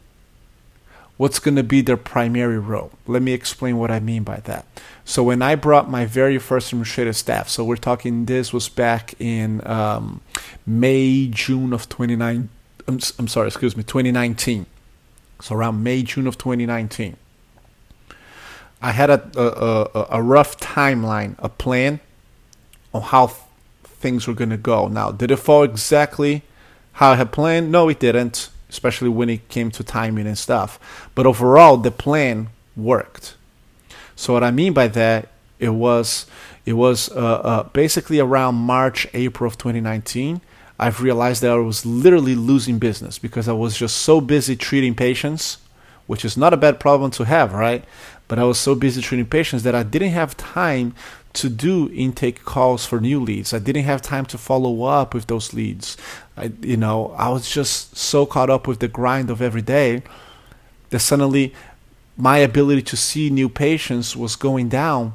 what's 1.17 1.39
going 1.39 1.57
to 1.57 1.63
be 1.63 1.81
their 1.81 1.97
primary 1.97 2.59
role. 2.59 2.91
Let 3.07 3.23
me 3.23 3.33
explain 3.33 3.79
what 3.79 3.91
I 3.91 4.01
mean 4.01 4.25
by 4.25 4.39
that. 4.45 4.67
So 5.05 5.23
when 5.23 5.43
I 5.43 5.55
brought 5.55 5.91
my 5.91 6.05
very 6.07 6.39
first 6.39 6.73
administrative 6.73 7.17
staff, 7.17 7.49
so 7.49 7.65
we're 7.65 7.77
talking 7.77 8.25
this 8.25 8.53
was 8.53 8.69
back 8.69 9.15
in 9.21 9.65
um, 9.67 10.21
May, 10.67 11.29
June 11.29 11.73
of 11.73 11.89
29. 11.89 12.49
I'm, 12.87 13.01
I'm 13.19 13.29
sorry, 13.29 13.49
excuse 13.49 13.77
me, 13.77 13.83
2019. 13.83 14.67
So 15.41 15.55
around 15.55 15.83
May, 15.83 16.03
June 16.03 16.27
of 16.27 16.39
2019. 16.39 17.17
I 18.83 18.93
had 18.93 19.09
a, 19.09 19.23
a, 19.39 20.07
a, 20.19 20.23
rough 20.23 20.59
timeline, 20.59 21.37
a 21.39 21.49
plan 21.49 22.01
on 22.93 23.01
how 23.01 23.29
things 23.83 24.27
were 24.27 24.35
going 24.35 24.51
to 24.51 24.59
go. 24.59 24.89
Now, 24.89 25.11
did 25.11 25.31
it 25.31 25.37
fall 25.37 25.63
exactly 25.63 26.43
how 26.93 27.13
I 27.13 27.17
had 27.17 27.33
planned? 27.33 27.73
No, 27.73 27.89
it 27.89 27.99
didn't 27.99 28.51
especially 28.75 29.09
when 29.09 29.31
it 29.31 29.49
came 29.49 29.71
to 29.71 29.85
timing 29.85 30.27
and 30.27 30.37
stuff. 30.37 31.09
But 31.15 31.27
overall, 31.27 31.77
the 31.77 31.93
plan 31.93 32.49
worked. 32.77 33.37
So 34.17 34.33
what 34.33 34.43
I 34.43 34.51
mean 34.51 34.73
by 34.73 34.89
that, 34.89 35.29
it 35.61 35.69
was 35.69 36.27
it 36.67 36.73
was 36.73 37.09
uh, 37.11 37.41
uh, 37.51 37.63
basically 37.69 38.19
around 38.19 38.57
March, 38.57 39.07
April 39.15 39.47
of 39.47 39.57
2019. 39.59 40.41
I've 40.77 41.01
realized 41.01 41.41
that 41.43 41.53
I 41.53 41.57
was 41.57 41.87
literally 41.87 42.35
losing 42.35 42.81
business 42.81 43.17
because 43.17 43.49
I 43.49 43.53
was 43.53 43.77
just 43.77 43.97
so 43.99 44.21
busy 44.21 44.57
treating 44.57 44.97
patients, 44.97 45.59
which 46.09 46.25
is 46.25 46.37
not 46.37 46.53
a 46.53 46.57
bad 46.57 46.81
problem 46.81 47.13
to 47.13 47.25
have, 47.25 47.53
right? 47.53 47.85
But 48.27 48.41
I 48.41 48.45
was 48.45 48.59
so 48.59 48.75
busy 48.75 49.01
treating 49.01 49.27
patients 49.27 49.63
that 49.63 49.77
I 49.77 49.85
didn't 49.85 50.11
have 50.11 50.37
time 50.37 50.97
to 51.35 51.49
do 51.49 51.91
intake 51.93 52.45
calls 52.45 52.87
for 52.87 53.01
new 53.01 53.21
leads. 53.21 53.53
I 53.53 53.59
didn't 53.59 53.85
have 53.85 54.01
time 54.01 54.25
to 54.27 54.39
follow 54.39 54.85
up 54.85 55.15
with 55.15 55.27
those 55.27 55.53
leads. 55.53 55.97
I, 56.37 56.53
you 56.63 56.77
know, 56.77 57.13
I 57.19 57.29
was 57.29 57.51
just 57.51 57.97
so 57.97 58.25
caught 58.25 58.51
up 58.51 58.67
with 58.67 58.79
the 58.79 58.89
grind 58.89 59.31
of 59.31 59.43
every 59.43 59.63
day 59.63 60.03
that 60.91 61.01
suddenly 61.01 61.53
my 62.17 62.39
ability 62.39 62.83
to 62.83 62.97
see 62.97 63.31
new 63.31 63.49
patients 63.49 64.17
was 64.17 64.37
going 64.37 64.69
down 64.69 65.15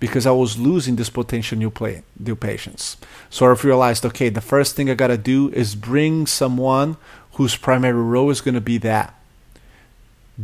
because 0.00 0.26
I 0.26 0.30
was 0.30 0.58
losing 0.58 0.96
this 0.96 1.10
potential 1.10 1.58
new 1.58 1.70
play, 1.70 2.02
new 2.18 2.36
patients. 2.36 2.96
So 3.28 3.46
I 3.46 3.52
realized, 3.52 4.04
okay, 4.06 4.30
the 4.30 4.40
first 4.40 4.74
thing 4.74 4.90
I 4.90 4.94
gotta 4.94 5.18
do 5.18 5.50
is 5.50 5.74
bring 5.74 6.26
someone 6.26 6.96
whose 7.32 7.56
primary 7.56 8.02
role 8.02 8.30
is 8.30 8.40
gonna 8.40 8.60
be 8.60 8.78
that, 8.78 9.14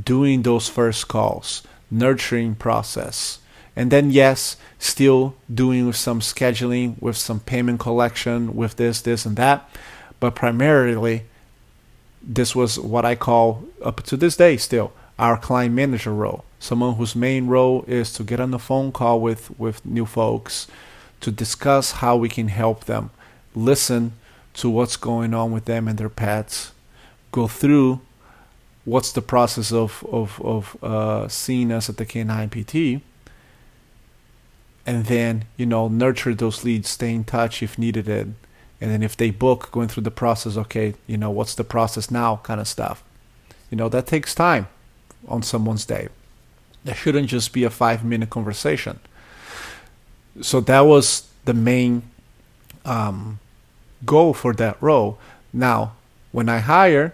doing 0.04 0.42
those 0.42 0.68
first 0.68 1.08
calls, 1.08 1.62
nurturing 1.90 2.54
process, 2.54 3.38
and 3.80 3.90
then 3.90 4.10
yes, 4.10 4.58
still 4.78 5.34
doing 5.52 5.90
some 5.94 6.20
scheduling, 6.20 7.00
with 7.00 7.16
some 7.16 7.40
payment 7.40 7.80
collection, 7.80 8.54
with 8.54 8.76
this, 8.76 9.00
this, 9.00 9.24
and 9.24 9.36
that. 9.38 9.70
But 10.20 10.34
primarily, 10.34 11.22
this 12.20 12.54
was 12.54 12.78
what 12.78 13.06
I 13.06 13.14
call 13.14 13.64
up 13.82 14.02
to 14.02 14.18
this 14.18 14.36
day 14.36 14.58
still 14.58 14.92
our 15.18 15.38
client 15.38 15.74
manager 15.74 16.12
role. 16.12 16.44
Someone 16.58 16.96
whose 16.96 17.16
main 17.16 17.46
role 17.46 17.86
is 17.88 18.12
to 18.12 18.22
get 18.22 18.38
on 18.38 18.50
the 18.50 18.58
phone 18.58 18.92
call 18.92 19.18
with, 19.18 19.58
with 19.58 19.86
new 19.86 20.04
folks 20.04 20.66
to 21.22 21.30
discuss 21.30 21.92
how 21.92 22.16
we 22.16 22.28
can 22.28 22.48
help 22.48 22.84
them, 22.84 23.08
listen 23.54 24.12
to 24.56 24.68
what's 24.68 24.98
going 24.98 25.32
on 25.32 25.52
with 25.52 25.64
them 25.64 25.88
and 25.88 25.98
their 25.98 26.10
pets, 26.10 26.72
go 27.32 27.48
through 27.48 28.02
what's 28.84 29.12
the 29.12 29.22
process 29.22 29.72
of, 29.72 30.04
of, 30.12 30.38
of 30.44 30.76
uh, 30.82 31.28
seeing 31.28 31.72
us 31.72 31.88
at 31.88 31.96
the 31.96 32.04
K9 32.04 32.50
PT 32.50 33.02
and 34.90 35.06
then 35.06 35.44
you 35.56 35.64
know 35.64 35.86
nurture 35.86 36.34
those 36.34 36.64
leads 36.64 36.88
stay 36.88 37.14
in 37.14 37.22
touch 37.22 37.62
if 37.62 37.78
needed 37.78 38.08
and 38.08 38.34
then 38.90 39.04
if 39.04 39.16
they 39.16 39.30
book 39.30 39.70
going 39.70 39.86
through 39.86 40.02
the 40.02 40.10
process 40.10 40.56
okay 40.56 40.94
you 41.06 41.16
know 41.16 41.30
what's 41.30 41.54
the 41.54 41.62
process 41.62 42.10
now 42.10 42.40
kind 42.42 42.60
of 42.60 42.66
stuff. 42.66 43.04
You 43.70 43.76
know 43.76 43.88
that 43.88 44.06
takes 44.06 44.34
time 44.34 44.66
on 45.28 45.42
someone's 45.44 45.84
day. 45.84 46.08
That 46.84 46.96
shouldn't 46.96 47.28
just 47.28 47.52
be 47.52 47.62
a 47.62 47.70
five 47.70 48.04
minute 48.04 48.30
conversation. 48.30 48.98
So 50.40 50.60
that 50.62 50.80
was 50.80 51.28
the 51.44 51.54
main 51.54 52.02
um, 52.84 53.38
goal 54.04 54.34
for 54.34 54.52
that 54.54 54.76
role. 54.82 55.18
Now 55.52 55.92
when 56.32 56.48
i 56.48 56.58
hire 56.58 57.12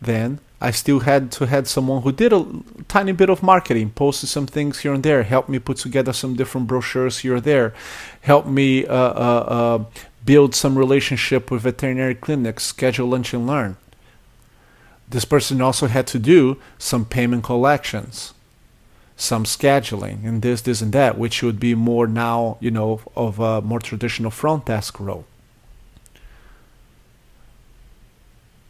then 0.00 0.38
I 0.60 0.70
still 0.70 1.00
had 1.00 1.30
to 1.32 1.46
had 1.46 1.66
someone 1.66 2.02
who 2.02 2.12
did 2.12 2.32
a 2.32 2.46
tiny 2.88 3.12
bit 3.12 3.28
of 3.28 3.42
marketing, 3.42 3.90
posted 3.90 4.30
some 4.30 4.46
things 4.46 4.78
here 4.78 4.94
and 4.94 5.02
there, 5.02 5.22
helped 5.22 5.48
me 5.48 5.58
put 5.58 5.76
together 5.76 6.12
some 6.12 6.34
different 6.34 6.66
brochures 6.66 7.18
here 7.18 7.36
or 7.36 7.40
there, 7.40 7.74
helped 8.22 8.48
me 8.48 8.86
uh, 8.86 8.94
uh, 8.94 9.44
uh, 9.48 9.84
build 10.24 10.54
some 10.54 10.78
relationship 10.78 11.50
with 11.50 11.62
veterinary 11.62 12.14
clinics, 12.14 12.64
schedule 12.64 13.08
lunch 13.08 13.34
and 13.34 13.46
learn. 13.46 13.76
This 15.08 15.26
person 15.26 15.60
also 15.60 15.86
had 15.88 16.06
to 16.08 16.18
do 16.18 16.56
some 16.78 17.04
payment 17.04 17.44
collections, 17.44 18.32
some 19.16 19.44
scheduling, 19.44 20.24
and 20.24 20.40
this, 20.40 20.62
this, 20.62 20.80
and 20.80 20.92
that, 20.92 21.18
which 21.18 21.42
would 21.42 21.60
be 21.60 21.74
more 21.74 22.06
now, 22.06 22.56
you 22.60 22.70
know, 22.70 23.00
of 23.14 23.38
a 23.38 23.60
more 23.60 23.78
traditional 23.78 24.30
front 24.30 24.64
desk 24.64 24.98
role. 24.98 25.26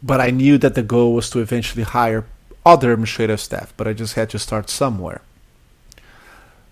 But 0.01 0.21
I 0.21 0.29
knew 0.29 0.57
that 0.57 0.75
the 0.75 0.83
goal 0.83 1.13
was 1.13 1.29
to 1.31 1.39
eventually 1.39 1.83
hire 1.83 2.25
other 2.65 2.91
administrative 2.91 3.39
staff, 3.39 3.73
but 3.77 3.87
I 3.87 3.93
just 3.93 4.15
had 4.15 4.29
to 4.31 4.39
start 4.39 4.69
somewhere. 4.69 5.21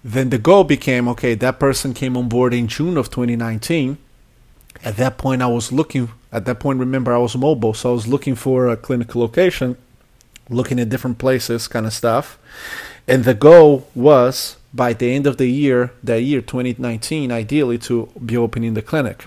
Then 0.03 0.29
the 0.29 0.37
goal 0.37 0.63
became 0.63 1.07
okay, 1.09 1.33
that 1.35 1.59
person 1.59 1.93
came 1.93 2.15
on 2.15 2.29
board 2.29 2.53
in 2.53 2.67
June 2.67 2.97
of 2.97 3.09
2019. 3.09 3.97
At 4.83 4.97
that 4.97 5.17
point, 5.17 5.41
I 5.41 5.47
was 5.47 5.71
looking, 5.71 6.09
at 6.31 6.45
that 6.45 6.59
point, 6.59 6.79
remember, 6.79 7.13
I 7.13 7.17
was 7.17 7.35
mobile, 7.35 7.73
so 7.73 7.91
I 7.91 7.93
was 7.93 8.07
looking 8.07 8.35
for 8.35 8.67
a 8.67 8.77
clinical 8.77 9.21
location, 9.21 9.77
looking 10.49 10.79
at 10.79 10.89
different 10.89 11.17
places, 11.17 11.67
kind 11.67 11.85
of 11.85 11.93
stuff. 11.93 12.37
And 13.07 13.23
the 13.23 13.33
goal 13.33 13.87
was 13.95 14.57
by 14.73 14.93
the 14.93 15.15
end 15.15 15.25
of 15.25 15.37
the 15.37 15.47
year, 15.47 15.91
that 16.03 16.21
year 16.21 16.41
2019, 16.41 17.31
ideally 17.31 17.77
to 17.79 18.09
be 18.23 18.35
opening 18.35 18.73
the 18.73 18.81
clinic. 18.81 19.25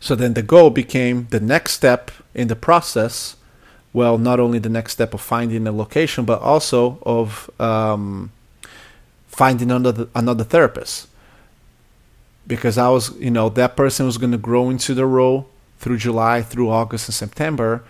So 0.00 0.14
then 0.14 0.34
the 0.34 0.42
goal 0.42 0.70
became 0.70 1.28
the 1.30 1.40
next 1.40 1.72
step 1.72 2.10
in 2.38 2.48
the 2.48 2.56
process. 2.56 3.36
Well, 3.92 4.16
not 4.16 4.38
only 4.38 4.58
the 4.58 4.68
next 4.68 4.92
step 4.92 5.12
of 5.12 5.20
finding 5.20 5.66
a 5.66 5.72
location, 5.72 6.24
but 6.24 6.40
also 6.40 6.98
of 7.02 7.50
um, 7.60 8.30
finding 9.26 9.70
another 9.70 10.08
another 10.14 10.44
therapist. 10.44 11.08
Because 12.46 12.78
I 12.78 12.88
was, 12.88 13.14
you 13.18 13.30
know, 13.30 13.48
that 13.50 13.76
person 13.76 14.06
was 14.06 14.16
going 14.16 14.32
to 14.32 14.38
grow 14.38 14.70
into 14.70 14.94
the 14.94 15.04
role 15.04 15.48
through 15.78 15.98
July, 15.98 16.42
through 16.42 16.70
August 16.70 17.08
and 17.08 17.14
September, 17.14 17.82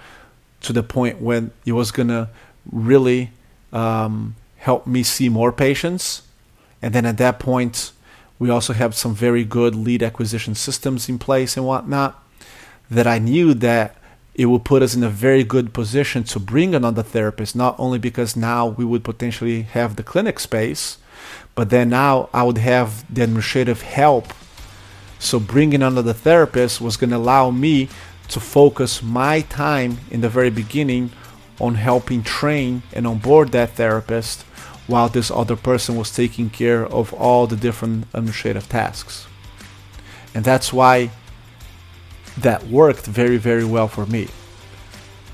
to 0.63 0.73
the 0.73 0.83
point 0.83 1.21
when 1.21 1.53
it 1.65 1.73
was 1.73 1.91
going 1.91 2.09
to 2.09 2.29
really 2.73 3.31
um, 3.73 4.35
help 4.57 4.87
me 4.87 5.03
see 5.03 5.29
more 5.29 5.53
patients. 5.53 6.23
And 6.83 6.95
then 6.95 7.07
at 7.07 7.19
that 7.19 7.39
point, 7.39 7.93
we 8.39 8.51
also 8.51 8.73
have 8.73 8.95
some 8.95 9.15
very 9.15 9.45
good 9.45 9.75
lead 9.75 10.03
acquisition 10.03 10.55
systems 10.55 11.09
in 11.09 11.19
place 11.19 11.57
and 11.57 11.67
whatnot 11.67 12.23
that 12.91 13.07
I 13.07 13.19
knew 13.19 13.55
that 13.55 13.98
it 14.39 14.47
would 14.47 14.65
put 14.65 14.83
us 14.83 14.95
in 14.95 15.03
a 15.03 15.09
very 15.09 15.43
good 15.43 15.75
position 15.75 16.23
to 16.23 16.39
bring 16.39 16.73
another 16.73 17.03
therapist, 17.03 17.57
not 17.57 17.75
only 17.77 17.99
because 17.99 18.37
now 18.37 18.69
we 18.69 18.85
would 18.85 19.03
potentially 19.03 19.63
have 19.63 19.97
the 19.97 20.05
clinic 20.05 20.39
space, 20.39 20.99
but 21.57 21.71
then 21.71 21.89
now 21.89 22.31
I 22.33 22.45
would 22.45 22.59
have 22.59 23.05
the 23.13 23.25
administrative 23.25 23.83
help. 23.83 24.33
So 25.19 25.41
bringing 25.41 25.83
another 25.83 26.13
therapist 26.13 26.81
was 26.81 26.97
going 26.97 27.11
to 27.11 27.17
allow 27.17 27.51
me 27.51 27.89
to 28.29 28.39
focus 28.39 29.03
my 29.03 29.41
time 29.41 29.99
in 30.09 30.21
the 30.21 30.29
very 30.29 30.51
beginning 30.51 31.11
on 31.61 31.75
helping 31.75 32.23
train 32.23 32.83
and 32.93 33.09
onboard 33.09 33.51
that 33.51 33.71
therapist 33.71 34.43
while 34.87 35.09
this 35.09 35.33
other 35.33 35.57
person 35.57 35.97
was 35.97 36.15
taking 36.15 36.49
care 36.49 36.87
of 36.87 37.13
all 37.13 37.49
the 37.49 37.57
different 37.57 38.05
administrative 38.15 38.69
tasks. 38.69 39.27
And 40.33 40.45
that's 40.45 40.73
why 40.73 41.11
that 42.43 42.67
worked 42.69 43.07
very, 43.07 43.37
very 43.37 43.65
well 43.65 43.89
for 43.89 44.07
me. 44.07 44.29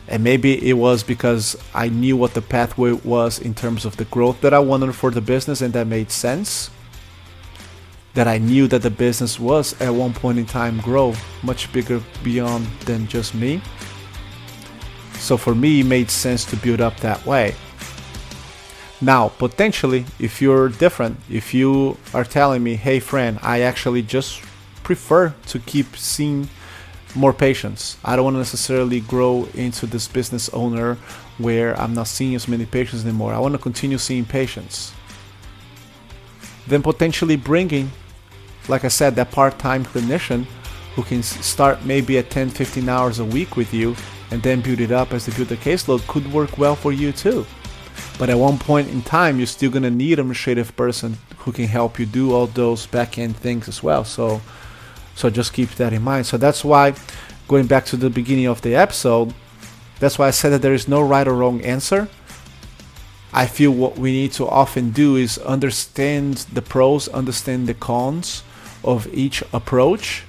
And 0.07 0.23
maybe 0.23 0.69
it 0.69 0.75
was 0.75 1.03
because 1.03 1.57
I 1.75 1.88
knew 1.88 2.17
what 2.17 2.35
the 2.35 2.43
pathway 2.43 2.93
was 2.93 3.38
in 3.38 3.55
terms 3.55 3.85
of 3.85 3.97
the 3.97 4.05
growth 4.07 4.40
that 4.43 4.53
I 4.53 4.59
wanted 4.59 4.95
for 4.95 5.11
the 5.11 5.21
business, 5.21 5.61
and 5.62 5.73
that 5.73 5.87
made 5.87 6.11
sense. 6.11 6.71
That 8.12 8.29
I 8.29 8.38
knew 8.38 8.69
that 8.69 8.83
the 8.83 8.90
business 8.90 9.40
was 9.40 9.81
at 9.81 9.93
one 9.93 10.12
point 10.12 10.38
in 10.38 10.47
time 10.47 10.81
grow 10.81 11.14
much 11.43 11.73
bigger 11.73 12.01
beyond 12.23 12.67
than 12.85 13.09
just 13.09 13.35
me. 13.35 13.61
So 15.19 15.37
for 15.37 15.55
me, 15.55 15.81
it 15.81 15.87
made 15.87 16.11
sense 16.11 16.45
to 16.47 16.57
build 16.57 16.81
up 16.81 16.99
that 17.01 17.25
way. 17.25 17.55
Now, 19.01 19.29
potentially, 19.29 20.07
if 20.19 20.40
you're 20.40 20.69
different, 20.69 21.19
if 21.29 21.53
you 21.53 21.97
are 22.12 22.25
telling 22.25 22.62
me, 22.62 22.77
hey, 22.77 23.01
friend, 23.01 23.38
I 23.43 23.62
actually 23.62 24.03
just 24.03 24.43
prefer 24.83 25.35
to 25.47 25.59
keep 25.59 25.97
seeing 25.97 26.49
more 27.14 27.33
patients. 27.33 27.96
I 28.05 28.16
don't 28.16 28.24
want 28.24 28.35
to 28.35 28.38
necessarily 28.38 29.00
grow 29.00 29.48
into 29.55 29.87
this 29.87 30.09
business 30.09 30.48
owner 30.50 30.96
where 31.38 31.79
I'm 31.79 31.94
not 31.94 32.09
seeing 32.09 32.35
as 32.35 32.48
many 32.48 32.66
patients 32.66 33.05
anymore. 33.05 33.33
I 33.33 33.38
want 33.38 33.55
to 33.55 33.59
continue 33.59 33.98
seeing 33.98 34.24
patients. 34.24 34.92
Then 36.66 36.83
potentially 36.83 37.37
bringing, 37.37 37.90
like 38.68 38.85
I 38.85 38.88
said, 38.88 39.16
that 39.16 39.31
part 39.31 39.59
time 39.59 39.85
clinician 39.85 40.46
who 40.94 41.03
can 41.03 41.22
start 41.22 41.85
maybe 41.85 42.18
at 42.18 42.31
10 42.31 42.50
15 42.50 42.88
hours 42.88 43.18
a 43.18 43.24
week 43.24 43.57
with 43.57 43.74
you 43.74 43.96
and 44.31 44.42
then 44.42 44.61
build 44.61 44.81
it 44.81 44.92
up 44.92 45.12
as 45.12 45.27
they 45.27 45.37
build 45.37 45.48
the 45.48 45.57
caseload 45.57 46.07
could 46.07 46.33
work 46.33 46.57
well 46.57 46.77
for 46.77 46.92
you 46.92 47.12
too. 47.12 47.44
But 48.18 48.31
at 48.31 48.38
one 48.38 48.59
point 48.59 48.88
in 48.88 49.03
time, 49.03 49.38
you're 49.38 49.46
still 49.46 49.70
gonna 49.70 49.90
need 49.90 50.18
a 50.18 50.22
administrative 50.22 50.74
person 50.77 51.16
who 51.38 51.53
can 51.53 51.66
help 51.66 51.98
you 51.98 52.07
do 52.07 52.33
all 52.33 52.46
those 52.46 52.87
back 52.87 53.18
end 53.18 53.37
things 53.37 53.68
as 53.68 53.83
well. 53.83 54.05
So, 54.05 54.40
so 55.14 55.31
just 55.31 55.53
keep 55.53 55.70
that 55.77 55.92
in 55.92 56.03
mind. 56.03 56.27
So 56.27 56.37
that's 56.37 56.64
why, 56.64 56.94
going 57.48 57.66
back 57.66 57.85
to 57.87 57.96
the 57.96 58.11
beginning 58.11 58.46
of 58.46 58.62
the 58.62 58.74
episode, 58.74 59.35
that's 60.00 60.18
why 60.18 60.29
I 60.29 60.31
said 60.31 60.50
that 60.50 60.62
there 60.62 60.74
is 60.74 60.88
no 60.88 61.00
right 61.03 61.27
or 61.27 61.35
wrong 61.35 61.61
answer. 61.62 62.09
I 63.33 63.46
feel 63.46 63.72
what 63.72 63.98
we 63.98 64.12
need 64.12 64.33
to 64.33 64.46
often 64.46 64.90
do 64.90 65.16
is 65.16 65.38
understand 65.38 66.46
the 66.53 66.62
pros, 66.62 67.09
understand 67.09 67.66
the 67.66 67.74
cons 67.74 68.44
of 68.85 69.12
each 69.12 69.42
approach. 69.53 70.22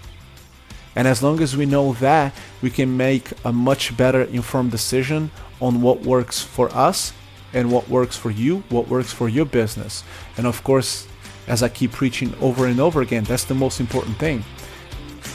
And 0.96 1.08
as 1.08 1.22
long 1.22 1.42
as 1.42 1.58
we 1.58 1.66
know 1.66 1.94
that, 1.94 2.34
we 2.62 2.70
can 2.70 2.96
make 2.96 3.32
a 3.44 3.52
much 3.52 3.96
better 3.96 4.22
informed 4.22 4.72
decision 4.72 5.30
on 5.60 5.82
what 5.82 6.02
works 6.02 6.42
for 6.42 6.70
us 6.74 7.14
and 7.54 7.72
what 7.72 7.90
works 7.90 8.16
for 8.18 8.32
you, 8.32 8.64
what 8.70 8.88
works 8.88 9.12
for 9.12 9.30
your 9.30 9.46
business. 9.46 10.04
And 10.38 10.48
of 10.48 10.64
course, 10.64 11.08
as 11.48 11.62
I 11.62 11.70
keep 11.70 11.92
preaching 11.92 12.34
over 12.42 12.66
and 12.66 12.80
over 12.80 13.02
again, 13.02 13.24
that's 13.24 13.44
the 13.44 13.54
most 13.54 13.80
important 13.80 14.18
thing. 14.18 14.44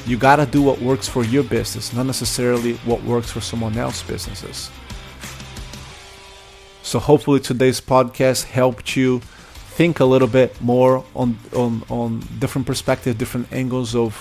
You 0.07 0.17
gotta 0.17 0.47
do 0.47 0.63
what 0.63 0.81
works 0.81 1.09
for 1.09 1.25
your 1.25 1.45
business, 1.45 1.93
not 1.93 2.07
necessarily 2.07 2.75
what 2.85 3.03
works 3.05 3.31
for 3.31 3.41
someone 3.41 3.77
else's 3.77 4.03
businesses. 4.03 4.71
So 6.83 6.99
hopefully 6.99 7.41
today's 7.41 7.81
podcast 7.81 8.45
helped 8.45 8.97
you 8.97 9.21
think 9.21 10.01
a 10.01 10.05
little 10.05 10.29
bit 10.29 10.61
more 10.61 11.05
on 11.15 11.39
on, 11.55 11.83
on 11.89 12.21
different 12.39 12.67
perspectives, 12.67 13.17
different 13.17 13.53
angles 13.53 13.95
of 13.95 14.13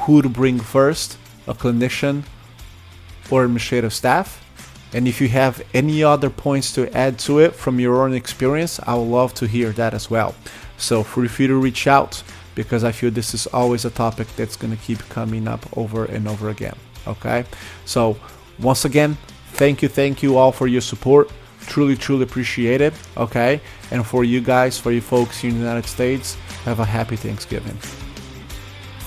who 0.00 0.22
to 0.22 0.28
bring 0.28 0.58
first, 0.58 1.18
a 1.46 1.54
clinician 1.54 2.24
or 3.30 3.44
administrative 3.44 3.92
staff. 3.92 4.40
And 4.92 5.08
if 5.08 5.20
you 5.20 5.28
have 5.28 5.62
any 5.74 6.04
other 6.04 6.30
points 6.30 6.72
to 6.74 6.92
add 6.96 7.18
to 7.20 7.40
it 7.40 7.54
from 7.54 7.80
your 7.80 8.04
own 8.04 8.14
experience, 8.14 8.78
I 8.86 8.94
would 8.94 9.08
love 9.08 9.34
to 9.34 9.46
hear 9.46 9.70
that 9.72 9.92
as 9.92 10.08
well. 10.08 10.34
So 10.76 11.02
feel 11.02 11.28
free 11.28 11.46
to 11.48 11.56
reach 11.56 11.86
out 11.86 12.22
because 12.54 12.84
I 12.84 12.92
feel 12.92 13.10
this 13.10 13.34
is 13.34 13.46
always 13.48 13.84
a 13.84 13.90
topic 13.90 14.28
that's 14.36 14.56
going 14.56 14.76
to 14.76 14.82
keep 14.82 14.98
coming 15.08 15.48
up 15.48 15.64
over 15.76 16.04
and 16.04 16.28
over 16.28 16.50
again. 16.50 16.76
Okay. 17.06 17.44
So 17.84 18.16
once 18.58 18.84
again, 18.84 19.16
thank 19.52 19.82
you, 19.82 19.88
thank 19.88 20.22
you 20.22 20.36
all 20.36 20.52
for 20.52 20.66
your 20.66 20.80
support. 20.80 21.30
Truly, 21.66 21.96
truly 21.96 22.24
appreciate 22.24 22.80
it. 22.80 22.94
Okay. 23.16 23.60
And 23.90 24.06
for 24.06 24.24
you 24.24 24.40
guys, 24.40 24.78
for 24.78 24.92
you 24.92 25.00
folks 25.00 25.40
here 25.40 25.50
in 25.50 25.56
the 25.56 25.62
United 25.62 25.88
States, 25.88 26.34
have 26.64 26.80
a 26.80 26.84
happy 26.84 27.16
Thanksgiving. 27.16 27.76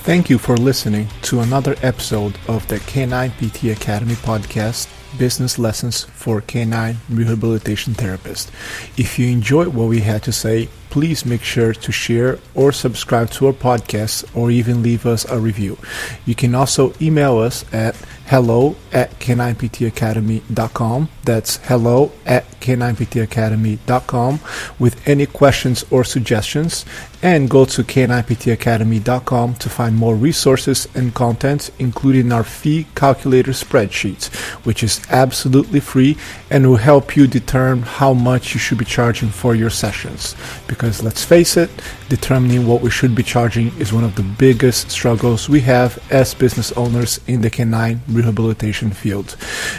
Thank 0.03 0.29
you 0.29 0.38
for 0.38 0.55
listening 0.55 1.07
to 1.23 1.41
another 1.41 1.75
episode 1.81 2.38
of 2.47 2.65
the 2.67 2.77
K9PT 2.77 3.73
Academy 3.73 4.13
podcast 4.13 4.88
business 5.17 5.58
lessons 5.60 6.04
for 6.04 6.41
canine 6.41 6.98
rehabilitation 7.10 7.93
therapists. 7.93 8.50
If 8.98 9.17
you 9.20 9.28
enjoyed 9.28 9.70
what 9.70 9.89
we 9.89 10.02
had 10.02 10.24
to 10.24 10.32
say, 10.32 10.70
please 10.89 11.26
make 11.26 11.43
sure 11.43 11.74
to 11.74 11.91
share 11.91 12.39
or 12.56 12.72
subscribe 12.72 13.30
to 13.32 13.48
our 13.48 13.54
podcast 13.54 14.26
or 14.36 14.52
even 14.52 14.84
leave 14.84 15.06
us 15.06 15.26
a 15.26 15.39
review. 15.39 15.78
You 16.26 16.36
can 16.36 16.56
also 16.56 16.93
email 17.02 17.38
us 17.38 17.65
at 17.74 17.96
hello 18.26 18.76
at 18.91 19.12
k9ptacademy.com. 19.20 21.10
That's 21.28 21.58
hello 21.58 22.13
at 22.26 22.50
k9ptacademy.com 22.62 24.40
with 24.80 25.06
any 25.06 25.26
questions 25.26 25.84
or 25.92 26.06
suggestions. 26.06 26.86
And 27.22 27.50
go 27.50 27.66
to 27.66 27.84
k9ptacademy.com 27.84 29.56
to 29.56 29.70
find 29.70 29.96
more 29.96 30.16
resources 30.16 30.88
and 30.96 31.13
content, 31.13 31.72
including 31.80 32.32
our 32.32 32.44
fee 32.46 32.86
calculator 32.96 33.52
spreadsheet, 33.52 34.34
which 34.66 34.84
is 34.84 35.02
absolutely 35.10 35.82
free 35.82 36.16
and 36.50 36.66
will 36.66 36.78
help 36.78 37.18
you 37.18 37.28
determine 37.28 37.84
how 37.84 38.13
much 38.13 38.54
you 38.54 38.60
should 38.60 38.78
be 38.78 38.86
charging 38.86 39.30
for 39.30 39.54
your 39.54 39.72
sessions. 39.72 40.36
Because 40.68 41.04
let's 41.04 41.26
face 41.26 41.58
it, 41.58 41.70
determining 42.08 42.68
what 42.68 42.82
we 42.82 42.90
should 42.90 43.16
be 43.16 43.24
charging 43.24 43.76
is 43.80 43.92
one 43.92 44.04
of 44.06 44.16
the 44.16 44.24
biggest 44.24 44.92
struggles 44.92 45.50
we 45.50 45.62
have 45.62 46.00
as 46.12 46.34
business 46.34 46.72
owners 46.74 47.20
in 47.28 47.42
the 47.42 47.50
canine 47.50 48.00
rehabilitation 48.08 48.92
field. 48.92 49.36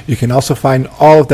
You 0.07 0.17
can 0.17 0.31
also 0.31 0.55
find 0.55 0.89
all 0.99 1.21
of 1.21 1.29